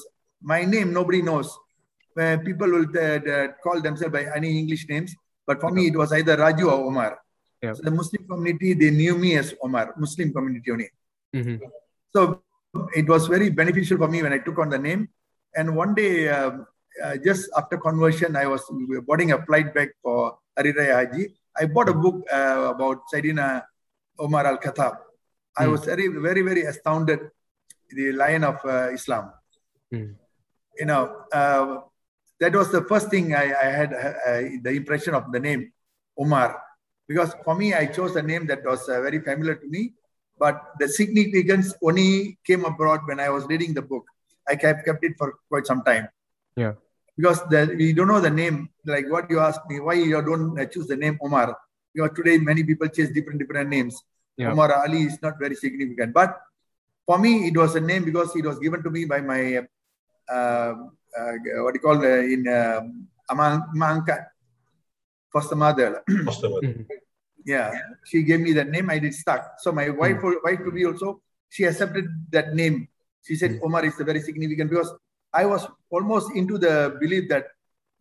my 0.54 0.62
name 0.74 0.94
nobody 1.00 1.22
knows. 1.30 1.52
Where 2.18 2.38
people 2.48 2.70
will 2.76 2.90
uh, 3.04 3.20
uh, 3.36 3.48
call 3.64 3.82
themselves 3.82 4.14
by 4.14 4.24
any 4.38 4.50
English 4.62 4.84
names, 4.88 5.16
but 5.48 5.60
for 5.64 5.72
me 5.78 5.88
it 5.92 5.96
was 6.02 6.12
either 6.18 6.36
Raju 6.38 6.66
or 6.74 6.80
Omar. 6.90 7.12
Yeah. 7.64 7.74
So 7.74 7.82
the 7.88 7.94
Muslim 8.00 8.28
community 8.32 8.74
they 8.82 8.92
knew 8.92 9.16
me 9.24 9.32
as 9.42 9.56
Omar, 9.68 9.86
Muslim 10.06 10.32
community 10.36 10.72
only. 10.76 10.90
Mhm. 11.36 11.58
So 12.16 12.44
it 13.02 13.10
was 13.14 13.26
very 13.36 13.50
beneficial 13.50 13.98
for 13.98 14.08
me 14.08 14.22
when 14.22 14.34
I 14.38 14.40
took 14.48 14.60
on 14.60 14.70
the 14.70 14.78
name. 14.78 15.10
And 15.56 15.76
one 15.76 15.96
day, 15.96 16.30
um, 16.30 16.68
uh, 17.04 17.16
just 17.18 17.50
after 17.58 17.78
conversion, 17.78 18.36
I 18.36 18.46
was 18.54 18.64
boarding 19.08 19.32
a 19.32 19.44
flight 19.46 19.74
back 19.74 19.90
for 20.04 20.38
Hari 20.58 20.74
Raya 20.74 20.96
Haji. 21.00 21.24
I 21.62 21.66
bought 21.66 21.90
a 21.90 21.94
book 21.94 22.18
uh, 22.32 22.74
about 22.76 23.02
Sayyidina 23.14 23.64
Omar 24.20 24.46
Al 24.46 24.58
Khattab. 24.58 24.98
I 25.58 25.66
Hmm. 25.66 25.72
was 25.72 25.86
very, 25.86 26.08
very, 26.08 26.42
very 26.42 26.64
astounded. 26.64 27.20
The 27.90 28.12
lion 28.12 28.44
of 28.44 28.58
uh, 28.66 28.90
Islam. 28.92 29.32
Hmm. 29.92 30.14
You 30.80 30.86
know, 30.86 31.04
uh, 31.32 31.82
that 32.40 32.54
was 32.56 32.72
the 32.72 32.84
first 32.86 33.10
thing 33.10 33.36
I, 33.36 33.54
I 33.54 33.70
had 33.80 33.94
uh, 33.94 34.42
the 34.64 34.72
impression 34.72 35.14
of 35.14 35.32
the 35.32 35.40
name 35.40 35.72
Omar. 36.18 36.62
Because 37.08 37.36
for 37.44 37.54
me, 37.56 37.74
I 37.74 37.86
chose 37.86 38.16
a 38.16 38.22
name 38.22 38.48
that 38.48 38.66
was 38.66 38.90
uh, 38.90 39.02
very 39.02 39.20
familiar 39.20 39.56
to 39.56 39.68
me 39.68 39.94
but 40.40 40.62
the 40.80 40.88
significance 40.88 41.74
only 41.82 42.38
came 42.46 42.66
abroad 42.66 43.02
when 43.06 43.20
I 43.20 43.30
was 43.30 43.46
reading 43.46 43.74
the 43.74 43.82
book. 43.82 44.04
I 44.48 44.56
kept, 44.56 44.86
kept 44.86 45.04
it 45.04 45.14
for 45.18 45.36
quite 45.48 45.66
some 45.66 45.84
time. 45.84 46.10
Yeah. 46.56 46.74
Because 47.16 47.40
the, 47.50 47.74
we 47.78 47.94
don't 47.94 48.08
know 48.08 48.20
the 48.20 48.30
name, 48.30 48.70
like 48.86 49.10
what 49.10 49.30
you 49.30 49.40
asked 49.40 49.62
me, 49.70 49.80
why 49.80 49.94
you 49.94 50.22
don't 50.22 50.60
uh, 50.60 50.66
choose 50.66 50.88
the 50.88 50.98
name 50.98 51.20
Omar? 51.22 51.56
Because 51.94 52.12
today 52.16 52.38
many 52.38 52.64
people 52.64 52.88
chase 52.88 53.12
different 53.12 53.40
different 53.40 53.70
names. 53.70 54.02
Yeah. 54.38 54.52
Omar 54.52 54.74
Ali 54.74 55.04
is 55.04 55.22
not 55.22 55.38
very 55.40 55.56
significant, 55.56 56.14
but 56.14 56.40
for 57.06 57.20
me 57.20 57.48
it 57.48 57.56
was 57.56 57.76
a 57.76 57.80
name 57.82 58.04
because 58.06 58.36
it 58.36 58.46
was 58.46 58.58
given 58.60 58.82
to 58.84 58.90
me 58.90 59.06
by 59.06 59.22
my 59.22 59.62
uh, 60.30 60.74
uh, 61.18 61.34
what 61.64 61.74
do 61.74 61.78
you 61.78 61.86
call 61.86 61.98
uh, 62.02 62.22
in 62.36 62.46
Amang 63.30 63.70
Mangkat, 63.76 64.26
foster 65.32 65.56
mother. 65.56 66.04
Customer. 66.26 66.62
Mhm. 66.62 66.86
Yeah, 67.46 67.76
she 68.06 68.24
gave 68.24 68.40
me 68.40 68.54
that 68.54 68.70
name. 68.70 68.90
I 68.90 69.00
did 69.00 69.14
stuck. 69.14 69.60
So 69.60 69.72
my 69.74 69.90
wife, 69.90 70.24
wife 70.24 70.64
to 70.64 70.72
be 70.72 70.86
also, 70.86 71.20
she 71.50 71.66
accepted 71.66 72.08
that 72.32 72.56
name. 72.56 72.88
She 73.28 73.36
said 73.36 73.60
Omar 73.62 73.84
is 73.86 73.96
very 73.96 74.22
significant 74.22 74.70
because 74.70 74.92
I 75.34 75.46
was 75.46 75.68
almost 75.90 76.32
into 76.36 76.58
the 76.58 76.96
belief 77.02 77.28
that 77.30 77.48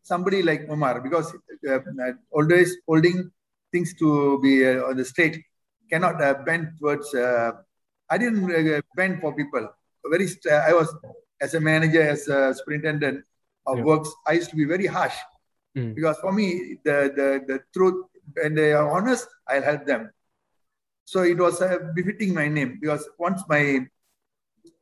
somebody 0.02 0.42
like 0.42 0.68
Omar, 0.70 1.00
because 1.00 1.34
uh, 1.68 1.80
always 2.30 2.76
holding 2.86 3.30
things 3.72 3.94
to 3.98 4.38
be 4.40 4.66
uh, 4.68 4.84
on 4.84 4.96
the 4.96 5.04
straight, 5.04 5.42
cannot 5.90 6.20
uh, 6.22 6.34
bend 6.44 6.78
towards. 6.78 7.12
Uh, 7.14 7.52
I 8.08 8.18
didn't 8.18 8.46
bend 8.94 9.20
for 9.20 9.34
people. 9.34 9.68
Very, 10.06 10.28
I 10.50 10.72
was 10.72 10.94
as 11.40 11.54
a 11.54 11.60
manager, 11.60 12.02
as 12.02 12.28
a 12.28 12.54
superintendent 12.54 13.24
of 13.66 13.78
Yeah. 13.78 13.84
works. 13.84 14.10
I 14.26 14.32
used 14.32 14.50
to 14.50 14.56
be 14.56 14.64
very 14.64 14.86
harsh 14.86 15.16
Mm. 15.72 15.96
because 15.96 16.18
for 16.20 16.32
me, 16.36 16.76
the 16.84 17.08
the 17.16 17.28
the 17.48 17.56
truth 17.72 18.04
and 18.36 18.52
they 18.52 18.72
are 18.76 18.84
honest, 18.92 19.24
I'll 19.48 19.64
help 19.64 19.86
them. 19.88 20.12
So 21.08 21.22
it 21.24 21.38
was 21.40 21.62
uh, 21.64 21.78
befitting 21.96 22.34
my 22.34 22.48
name 22.48 22.76
because 22.76 23.08
once 23.18 23.40
my 23.48 23.80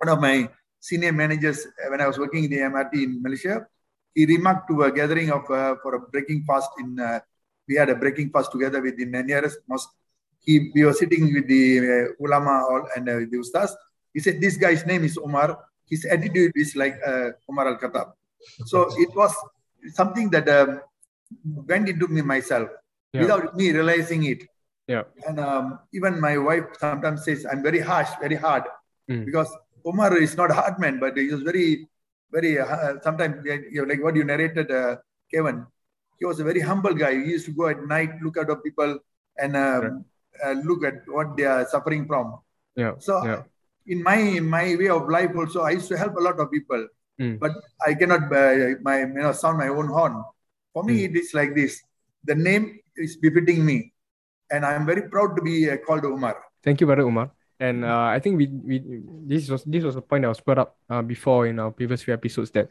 one 0.02 0.10
of 0.10 0.18
my 0.20 0.50
senior 0.80 1.12
managers 1.12 1.66
when 1.88 2.00
I 2.00 2.06
was 2.10 2.18
working 2.18 2.44
in 2.44 2.50
the 2.50 2.58
MRT 2.66 2.94
in 3.06 3.22
Malaysia, 3.22 3.66
he 4.14 4.26
remarked 4.26 4.66
to 4.70 4.82
a 4.82 4.90
gathering 4.90 5.30
of 5.30 5.46
uh, 5.50 5.76
for 5.82 5.94
a 5.94 6.00
breaking 6.10 6.42
fast 6.42 6.70
in 6.82 6.98
uh, 6.98 7.20
we 7.70 7.76
had 7.80 7.88
a 7.94 7.94
breaking 8.02 8.28
fast 8.34 8.50
together 8.54 8.80
with 8.86 8.96
the 9.00 9.06
nearest 9.30 9.58
mosque. 9.70 9.92
He 10.46 10.54
we 10.74 10.82
were 10.88 10.96
sitting 11.02 11.24
with 11.36 11.46
the 11.54 11.64
uh, 11.94 12.24
ulama 12.26 12.54
all 12.70 12.82
and 12.96 13.04
uh, 13.08 13.16
the 13.32 13.38
ustaz. 13.44 13.70
He 14.14 14.20
said 14.24 14.40
this 14.44 14.56
guy's 14.64 14.84
name 14.90 15.04
is 15.08 15.16
Omar. 15.26 15.48
His 15.92 16.02
attitude 16.14 16.52
is 16.64 16.74
like 16.82 16.96
uh, 17.10 17.28
Omar 17.48 17.66
Al 17.72 17.78
Khattab. 17.82 18.08
So 18.72 18.88
it 19.04 19.12
was 19.20 19.32
something 20.00 20.28
that 20.34 20.48
um, 20.58 20.80
went 21.72 21.88
into 21.94 22.08
me 22.16 22.22
myself 22.34 22.68
Yeah. 23.14 23.22
without 23.22 23.46
me 23.58 23.66
realizing 23.76 24.22
it. 24.32 24.40
Yeah. 24.92 25.04
And 25.28 25.38
um, 25.46 25.64
even 25.98 26.12
my 26.26 26.34
wife 26.48 26.66
sometimes 26.82 27.24
says 27.26 27.40
I'm 27.50 27.62
very 27.70 27.82
harsh, 27.90 28.12
very 28.26 28.38
hard, 28.46 28.64
Mm. 29.12 29.22
because 29.28 29.50
Omar 29.90 30.10
is 30.24 30.34
not 30.40 30.50
a 30.54 30.56
hard 30.60 30.76
man, 30.82 30.94
but 31.04 31.16
he 31.20 31.26
was 31.34 31.42
very, 31.50 31.66
very. 32.34 32.50
Uh, 32.64 32.92
sometimes 33.06 33.34
you 33.74 33.80
know, 33.80 33.86
like 33.90 34.02
what 34.04 34.14
you 34.18 34.22
narrated, 34.32 34.68
uh, 34.80 34.92
Kevin. 35.32 35.56
He 36.20 36.26
was 36.26 36.38
a 36.38 36.44
very 36.44 36.60
humble 36.60 36.94
guy. 36.94 37.12
He 37.14 37.30
used 37.36 37.46
to 37.46 37.52
go 37.52 37.66
at 37.68 37.82
night, 37.82 38.10
look 38.22 38.36
out 38.36 38.50
of 38.50 38.62
people, 38.62 38.98
and 39.38 39.56
um, 39.56 40.04
uh, 40.44 40.52
look 40.68 40.84
at 40.84 40.96
what 41.08 41.36
they 41.36 41.44
are 41.44 41.66
suffering 41.66 42.06
from. 42.06 42.38
Yeah. 42.76 42.94
So 42.98 43.24
yeah. 43.24 43.42
in 43.86 44.02
my 44.02 44.38
my 44.40 44.76
way 44.76 44.88
of 44.88 45.08
life 45.08 45.32
also, 45.34 45.62
I 45.62 45.70
used 45.80 45.88
to 45.88 45.96
help 45.96 46.16
a 46.16 46.24
lot 46.28 46.38
of 46.38 46.50
people, 46.56 46.86
Mm. 47.20 47.38
but 47.38 47.52
I 47.86 47.92
cannot 48.00 48.32
uh, 48.32 48.80
my 48.80 49.00
you 49.00 49.22
know 49.24 49.32
sound 49.32 49.58
my 49.58 49.68
own 49.68 49.88
horn. 49.88 50.14
For 50.72 50.82
me, 50.84 51.04
it 51.04 51.16
is 51.22 51.34
like 51.34 51.54
this. 51.54 51.82
The 52.24 52.34
name 52.34 52.80
is 52.96 53.16
befitting 53.24 53.60
me, 53.64 53.92
and 54.50 54.64
I'm 54.64 54.86
very 54.86 55.04
proud 55.14 55.36
to 55.36 55.42
be 55.42 55.68
uh, 55.68 55.76
called 55.86 56.04
Umar. 56.04 56.36
Thank 56.64 56.80
you, 56.80 56.86
Brother 56.86 57.02
Umar. 57.02 57.26
And 57.60 57.84
uh, 57.84 58.08
I 58.08 58.18
think 58.18 58.38
we, 58.38 58.46
we 58.48 58.82
this 59.28 59.50
was 59.50 59.62
this 59.64 59.84
was 59.84 59.94
a 59.94 60.00
point 60.00 60.22
that 60.22 60.28
was 60.28 60.40
brought 60.40 60.58
up 60.58 60.76
uh, 60.88 61.02
before 61.02 61.46
in 61.46 61.60
our 61.60 61.70
previous 61.70 62.02
few 62.02 62.14
episodes 62.14 62.50
that 62.52 62.70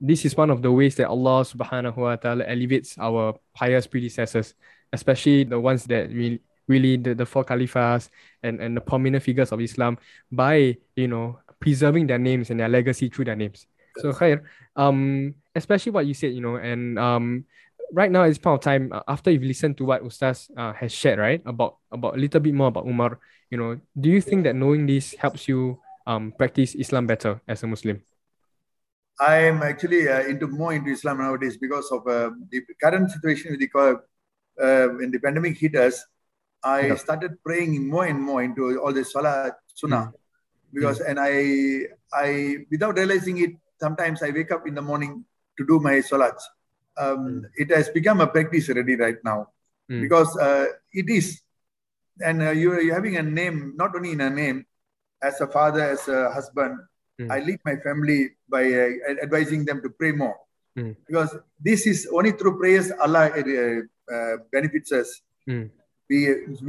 this 0.00 0.24
is 0.24 0.34
one 0.34 0.48
of 0.48 0.62
the 0.62 0.72
ways 0.72 0.96
that 0.96 1.08
Allah 1.08 1.44
subhanahu 1.44 1.96
wa 1.96 2.16
ta'ala 2.16 2.44
elevates 2.48 2.96
our 2.98 3.36
pious 3.52 3.86
predecessors, 3.86 4.54
especially 4.94 5.44
the 5.44 5.60
ones 5.60 5.84
that 5.84 6.08
really 6.08 6.40
really 6.68 6.96
the, 6.96 7.14
the 7.14 7.26
four 7.26 7.44
caliphs 7.44 8.08
and, 8.42 8.60
and 8.60 8.76
the 8.76 8.80
prominent 8.80 9.22
figures 9.22 9.52
of 9.52 9.60
Islam 9.60 9.98
by 10.32 10.78
you 10.96 11.08
know 11.08 11.38
preserving 11.60 12.06
their 12.06 12.18
names 12.18 12.48
and 12.48 12.60
their 12.60 12.68
legacy 12.68 13.10
through 13.10 13.26
their 13.26 13.36
names. 13.36 13.66
So 13.98 14.12
Khair, 14.12 14.40
um, 14.74 15.34
especially 15.54 15.92
what 15.92 16.06
you 16.06 16.14
said, 16.14 16.32
you 16.32 16.40
know, 16.40 16.56
and 16.56 16.98
um, 16.98 17.44
right 17.92 18.10
now 18.10 18.24
at 18.24 18.28
this 18.28 18.38
point 18.38 18.58
of 18.58 18.64
time, 18.64 18.92
uh, 18.92 19.02
after 19.08 19.30
you've 19.30 19.42
listened 19.42 19.76
to 19.78 19.84
what 19.84 20.02
Ustaz 20.02 20.50
uh, 20.56 20.72
has 20.72 20.92
shared, 20.92 21.18
right, 21.18 21.42
about 21.46 21.78
about 21.90 22.14
a 22.16 22.20
little 22.20 22.40
bit 22.40 22.54
more 22.54 22.68
about 22.68 22.86
Umar, 22.86 23.18
you 23.50 23.58
know, 23.58 23.80
do 23.98 24.08
you 24.08 24.20
think 24.20 24.44
that 24.44 24.54
knowing 24.54 24.86
this 24.86 25.14
helps 25.14 25.48
you 25.48 25.78
um 26.06 26.32
practice 26.36 26.74
Islam 26.74 27.06
better 27.06 27.40
as 27.48 27.62
a 27.62 27.66
Muslim? 27.66 28.02
I'm 29.20 29.62
actually 29.62 30.08
uh, 30.08 30.24
into 30.24 30.48
more 30.48 30.72
into 30.72 30.90
Islam 30.90 31.18
nowadays 31.18 31.58
because 31.58 31.90
of 31.92 32.06
uh, 32.08 32.30
the 32.50 32.64
current 32.80 33.10
situation 33.10 33.52
with 33.52 33.60
the 33.60 33.70
uh, 34.60 34.86
when 34.96 35.10
the 35.10 35.18
pandemic 35.18 35.58
hit 35.58 35.76
us. 35.76 36.00
I 36.62 36.92
yeah. 36.92 36.96
started 36.96 37.40
praying 37.42 37.88
more 37.88 38.04
and 38.04 38.20
more 38.20 38.42
into 38.42 38.80
all 38.80 38.92
the 38.92 39.04
salah 39.04 39.56
sunnah 39.72 40.12
mm. 40.12 40.16
because 40.72 41.00
mm. 41.00 41.08
and 41.08 41.16
I 41.16 41.32
I 42.12 42.28
without 42.70 42.96
realizing 42.96 43.40
it 43.40 43.56
sometimes 43.80 44.22
I 44.22 44.28
wake 44.28 44.52
up 44.52 44.68
in 44.68 44.76
the 44.76 44.84
morning 44.84 45.24
to 45.56 45.64
do 45.64 45.80
my 45.80 46.04
salats 46.04 46.44
um, 47.00 47.46
it 47.56 47.70
has 47.70 47.88
become 47.88 48.20
a 48.20 48.26
practice 48.26 48.68
already 48.68 48.96
right 48.96 49.20
now 49.24 49.48
mm. 49.90 50.00
because 50.00 50.36
uh, 50.36 50.66
it 50.92 51.08
is 51.08 51.40
and 52.20 52.42
uh, 52.42 52.50
you, 52.50 52.78
you're 52.80 52.94
having 52.94 53.16
a 53.16 53.22
name 53.22 53.72
not 53.76 53.94
only 53.96 54.12
in 54.12 54.20
a 54.20 54.30
name 54.30 54.64
as 55.22 55.40
a 55.40 55.46
father 55.46 55.82
as 55.82 56.06
a 56.08 56.30
husband 56.30 56.78
mm. 57.20 57.30
i 57.30 57.38
lead 57.40 57.60
my 57.64 57.76
family 57.76 58.30
by 58.48 58.64
uh, 58.64 58.90
advising 59.22 59.64
them 59.64 59.80
to 59.82 59.88
pray 59.90 60.12
more 60.12 60.36
mm. 60.78 60.94
because 61.06 61.36
this 61.58 61.86
is 61.86 62.08
only 62.12 62.32
through 62.32 62.58
prayers 62.58 62.92
allah 63.00 63.24
uh, 63.40 63.80
uh, 64.14 64.36
benefits 64.50 64.90
us 64.92 65.08
hmm. 65.46 65.66
we 66.10 66.18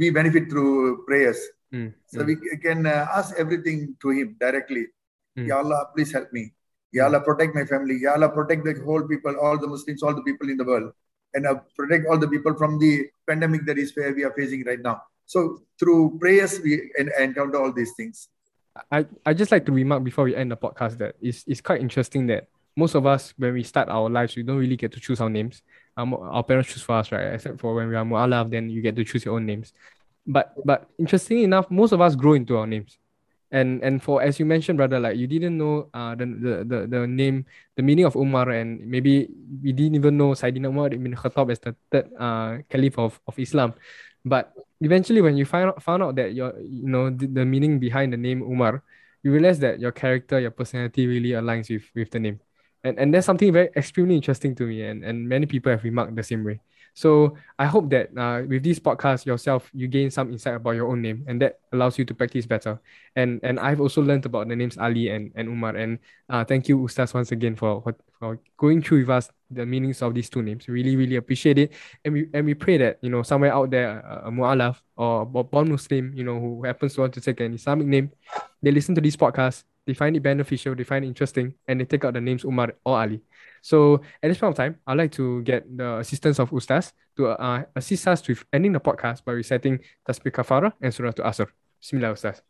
we 0.00 0.10
benefit 0.18 0.44
through 0.50 1.04
prayers 1.08 1.40
hmm. 1.72 1.88
so 2.06 2.20
hmm. 2.22 2.26
we 2.30 2.34
can 2.66 2.86
uh, 2.86 3.06
ask 3.18 3.34
everything 3.36 3.96
to 4.02 4.14
him 4.18 4.36
directly 4.38 4.86
ya 5.50 5.58
allah 5.62 5.80
please 5.92 6.12
help 6.16 6.30
me 6.36 6.44
Ya 6.92 7.04
Allah, 7.06 7.20
protect 7.20 7.54
my 7.54 7.64
family. 7.64 7.98
Ya 8.00 8.12
Allah, 8.12 8.28
protect 8.28 8.64
the 8.64 8.74
whole 8.84 9.02
people, 9.02 9.34
all 9.40 9.58
the 9.58 9.66
Muslims, 9.66 10.02
all 10.02 10.14
the 10.14 10.22
people 10.22 10.48
in 10.50 10.56
the 10.56 10.64
world. 10.64 10.92
And 11.34 11.46
uh, 11.46 11.60
protect 11.76 12.06
all 12.06 12.18
the 12.18 12.28
people 12.28 12.54
from 12.54 12.78
the 12.78 13.08
pandemic 13.26 13.64
that 13.66 13.78
is 13.78 13.96
where 13.96 14.14
we 14.14 14.24
are 14.24 14.32
facing 14.36 14.64
right 14.64 14.80
now. 14.80 15.02
So 15.24 15.62
through 15.80 16.18
prayers, 16.20 16.60
we 16.60 16.92
encounter 17.18 17.56
all 17.56 17.72
these 17.72 17.92
things. 17.96 18.28
I, 18.90 19.06
I 19.24 19.32
just 19.32 19.50
like 19.50 19.64
to 19.66 19.72
remark 19.72 20.04
before 20.04 20.24
we 20.24 20.36
end 20.36 20.50
the 20.50 20.56
podcast 20.56 20.98
that 20.98 21.16
it's, 21.20 21.44
it's 21.46 21.60
quite 21.60 21.80
interesting 21.80 22.26
that 22.26 22.48
most 22.76 22.94
of 22.94 23.06
us, 23.06 23.32
when 23.38 23.54
we 23.54 23.62
start 23.62 23.88
our 23.88 24.10
lives, 24.10 24.36
we 24.36 24.42
don't 24.42 24.58
really 24.58 24.76
get 24.76 24.92
to 24.92 25.00
choose 25.00 25.20
our 25.20 25.30
names. 25.30 25.62
Um, 25.96 26.14
our 26.14 26.42
parents 26.42 26.72
choose 26.72 26.82
for 26.82 26.96
us, 26.96 27.12
right? 27.12 27.34
Except 27.34 27.60
for 27.60 27.74
when 27.74 27.88
we 27.88 27.96
are 27.96 28.04
mu'alaf, 28.04 28.50
then 28.50 28.68
you 28.68 28.82
get 28.82 28.96
to 28.96 29.04
choose 29.04 29.24
your 29.24 29.36
own 29.36 29.46
names. 29.46 29.72
But 30.26 30.54
but 30.64 30.88
interestingly 30.98 31.44
enough, 31.44 31.70
most 31.70 31.92
of 31.92 32.00
us 32.00 32.14
grow 32.14 32.34
into 32.34 32.56
our 32.56 32.66
names 32.66 32.98
and 33.52 33.84
and 33.84 34.02
for 34.02 34.24
as 34.24 34.40
you 34.40 34.46
mentioned 34.48 34.80
brother 34.80 34.98
like 34.98 35.16
you 35.16 35.28
didn't 35.28 35.56
know 35.56 35.88
uh 35.92 36.16
the 36.16 36.24
the 36.24 36.52
the, 36.64 36.78
the 36.88 37.06
name 37.06 37.44
the 37.76 37.82
meaning 37.84 38.04
of 38.04 38.16
umar 38.16 38.48
and 38.48 38.80
maybe 38.88 39.28
we 39.62 39.72
didn't 39.72 39.94
even 39.94 40.16
know 40.16 40.32
sayyidina 40.32 40.72
umar 40.72 40.88
ibn 40.88 41.12
khattab 41.14 41.52
as 41.52 41.60
the 41.60 41.76
third 41.92 42.08
uh 42.18 42.58
caliph 42.68 42.98
of, 42.98 43.20
of 43.28 43.38
islam. 43.38 43.74
But 44.24 44.54
eventually 44.80 45.20
when 45.20 45.36
you 45.36 45.44
find 45.44 45.68
out 45.68 45.82
found 45.82 46.02
out 46.02 46.16
that 46.16 46.32
your 46.32 46.56
you 46.60 46.88
know 46.88 47.10
the, 47.10 47.26
the 47.26 47.44
meaning 47.44 47.78
behind 47.78 48.12
the 48.12 48.16
name 48.16 48.40
umar 48.42 48.82
you 49.22 49.30
realize 49.30 49.58
that 49.60 49.78
your 49.78 49.92
character 49.92 50.40
your 50.40 50.50
personality 50.50 51.06
really 51.06 51.30
aligns 51.36 51.68
with 51.68 51.84
with 51.94 52.10
the 52.10 52.20
name. 52.20 52.40
And 52.84 52.98
and 52.98 53.12
that's 53.12 53.26
something 53.26 53.52
very 53.52 53.68
extremely 53.76 54.16
interesting 54.16 54.54
to 54.56 54.64
me 54.64 54.82
and 54.82 55.04
and 55.04 55.28
many 55.28 55.46
people 55.46 55.70
have 55.70 55.84
remarked 55.84 56.16
the 56.16 56.24
same 56.24 56.42
way 56.42 56.60
so 56.94 57.36
I 57.58 57.66
hope 57.66 57.88
that 57.90 58.16
uh, 58.16 58.42
with 58.46 58.62
this 58.62 58.78
podcast 58.78 59.24
yourself, 59.24 59.70
you 59.72 59.88
gain 59.88 60.10
some 60.10 60.30
insight 60.30 60.56
about 60.56 60.72
your 60.72 60.88
own 60.88 61.00
name, 61.00 61.24
and 61.26 61.40
that 61.40 61.60
allows 61.72 61.98
you 61.98 62.04
to 62.04 62.14
practice 62.14 62.44
better. 62.44 62.80
And 63.16 63.40
and 63.42 63.58
I've 63.58 63.80
also 63.80 64.02
learned 64.02 64.26
about 64.26 64.48
the 64.48 64.56
names 64.56 64.76
Ali 64.76 65.08
and, 65.08 65.32
and 65.34 65.48
Umar. 65.48 65.76
And 65.76 65.98
uh, 66.28 66.44
thank 66.44 66.68
you, 66.68 66.78
Ustaz, 66.78 67.14
once 67.14 67.32
again 67.32 67.56
for, 67.56 67.82
for, 68.20 68.38
going 68.56 68.82
through 68.82 69.00
with 69.00 69.10
us 69.10 69.30
the 69.50 69.64
meanings 69.64 70.02
of 70.02 70.14
these 70.14 70.28
two 70.28 70.42
names. 70.42 70.68
Really, 70.68 70.96
really 70.96 71.16
appreciate 71.16 71.58
it. 71.58 71.72
And 72.04 72.14
we 72.14 72.28
and 72.34 72.44
we 72.44 72.54
pray 72.54 72.76
that 72.76 72.98
you 73.00 73.08
know 73.08 73.22
somewhere 73.22 73.54
out 73.54 73.70
there, 73.70 74.00
a, 74.00 74.28
a 74.28 74.30
mu'alaf 74.30 74.76
or 74.96 75.22
a 75.22 75.26
born 75.26 75.70
Muslim, 75.70 76.12
you 76.14 76.24
know, 76.24 76.38
who 76.38 76.64
happens 76.64 76.94
to 76.94 77.00
want 77.00 77.14
to 77.14 77.20
take 77.20 77.40
an 77.40 77.54
Islamic 77.54 77.86
name, 77.86 78.10
they 78.60 78.70
listen 78.70 78.94
to 78.94 79.00
this 79.00 79.16
podcast, 79.16 79.64
they 79.85 79.93
find 79.93 80.15
it 80.15 80.23
beneficial, 80.23 80.75
they 80.75 80.83
find 80.83 81.05
it 81.05 81.07
interesting, 81.07 81.53
and 81.67 81.79
they 81.79 81.85
take 81.85 82.03
out 82.03 82.13
the 82.13 82.21
names 82.21 82.43
Umar 82.43 82.73
or 82.85 82.99
Ali. 82.99 83.21
So 83.61 84.01
at 84.21 84.27
this 84.27 84.37
point 84.37 84.51
of 84.51 84.57
time, 84.57 84.79
I'd 84.85 84.97
like 84.97 85.11
to 85.13 85.41
get 85.43 85.65
the 85.65 85.97
assistance 85.97 86.39
of 86.39 86.51
Ustaz 86.51 86.91
to 87.15 87.29
uh, 87.29 87.63
assist 87.75 88.07
us 88.07 88.27
with 88.27 88.43
ending 88.51 88.73
the 88.73 88.79
podcast 88.79 89.23
by 89.23 89.31
reciting 89.31 89.79
Tasbih 90.07 90.31
Kafara 90.31 90.73
and 90.81 90.93
Surah 90.93 91.11
to 91.11 91.23
Asr. 91.23 91.47
Bismillah, 91.79 92.13
Ustaz. 92.13 92.41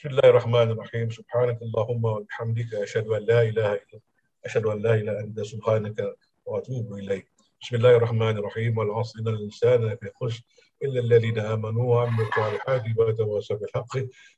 بسم 0.00 0.08
الله 0.08 0.28
الرحمن 0.32 0.70
الرحيم 0.70 1.10
سبحانك 1.10 1.62
اللهم 1.62 2.04
وبحمدك 2.04 2.74
أشهد 2.74 3.06
أن 3.06 3.22
لا 3.22 3.42
إله 3.42 3.72
إلا 3.74 4.00
أشهد 4.44 4.64
أن 4.66 4.78
لا 4.82 4.94
إله 4.94 5.12
إلا 5.12 5.20
أنت 5.20 5.40
سبحانك 5.40 6.16
وأتوب 6.46 6.94
إليك 6.94 7.26
بسم 7.65 7.75
الله 7.75 7.97
الرحمن 7.97 8.37
الرحيم 8.37 8.77
والعصر 8.77 9.19
إن 9.19 9.27
الإنسان 9.27 9.97
في 9.97 10.11
خسر 10.21 10.41
إلا 10.83 10.99
الذين 10.99 11.39
آمنوا 11.39 11.95
وعملوا 11.95 12.27
الصالحات 12.27 12.83
وتواصوا 12.97 13.57
بالحق 13.57 13.93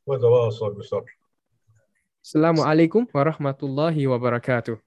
وتواصوا 0.08 0.70
بالصبر 0.70 1.12
Assalamualaikum 2.24 3.04
warahmatullahi 3.12 4.08
wabarakatuh. 4.08 4.80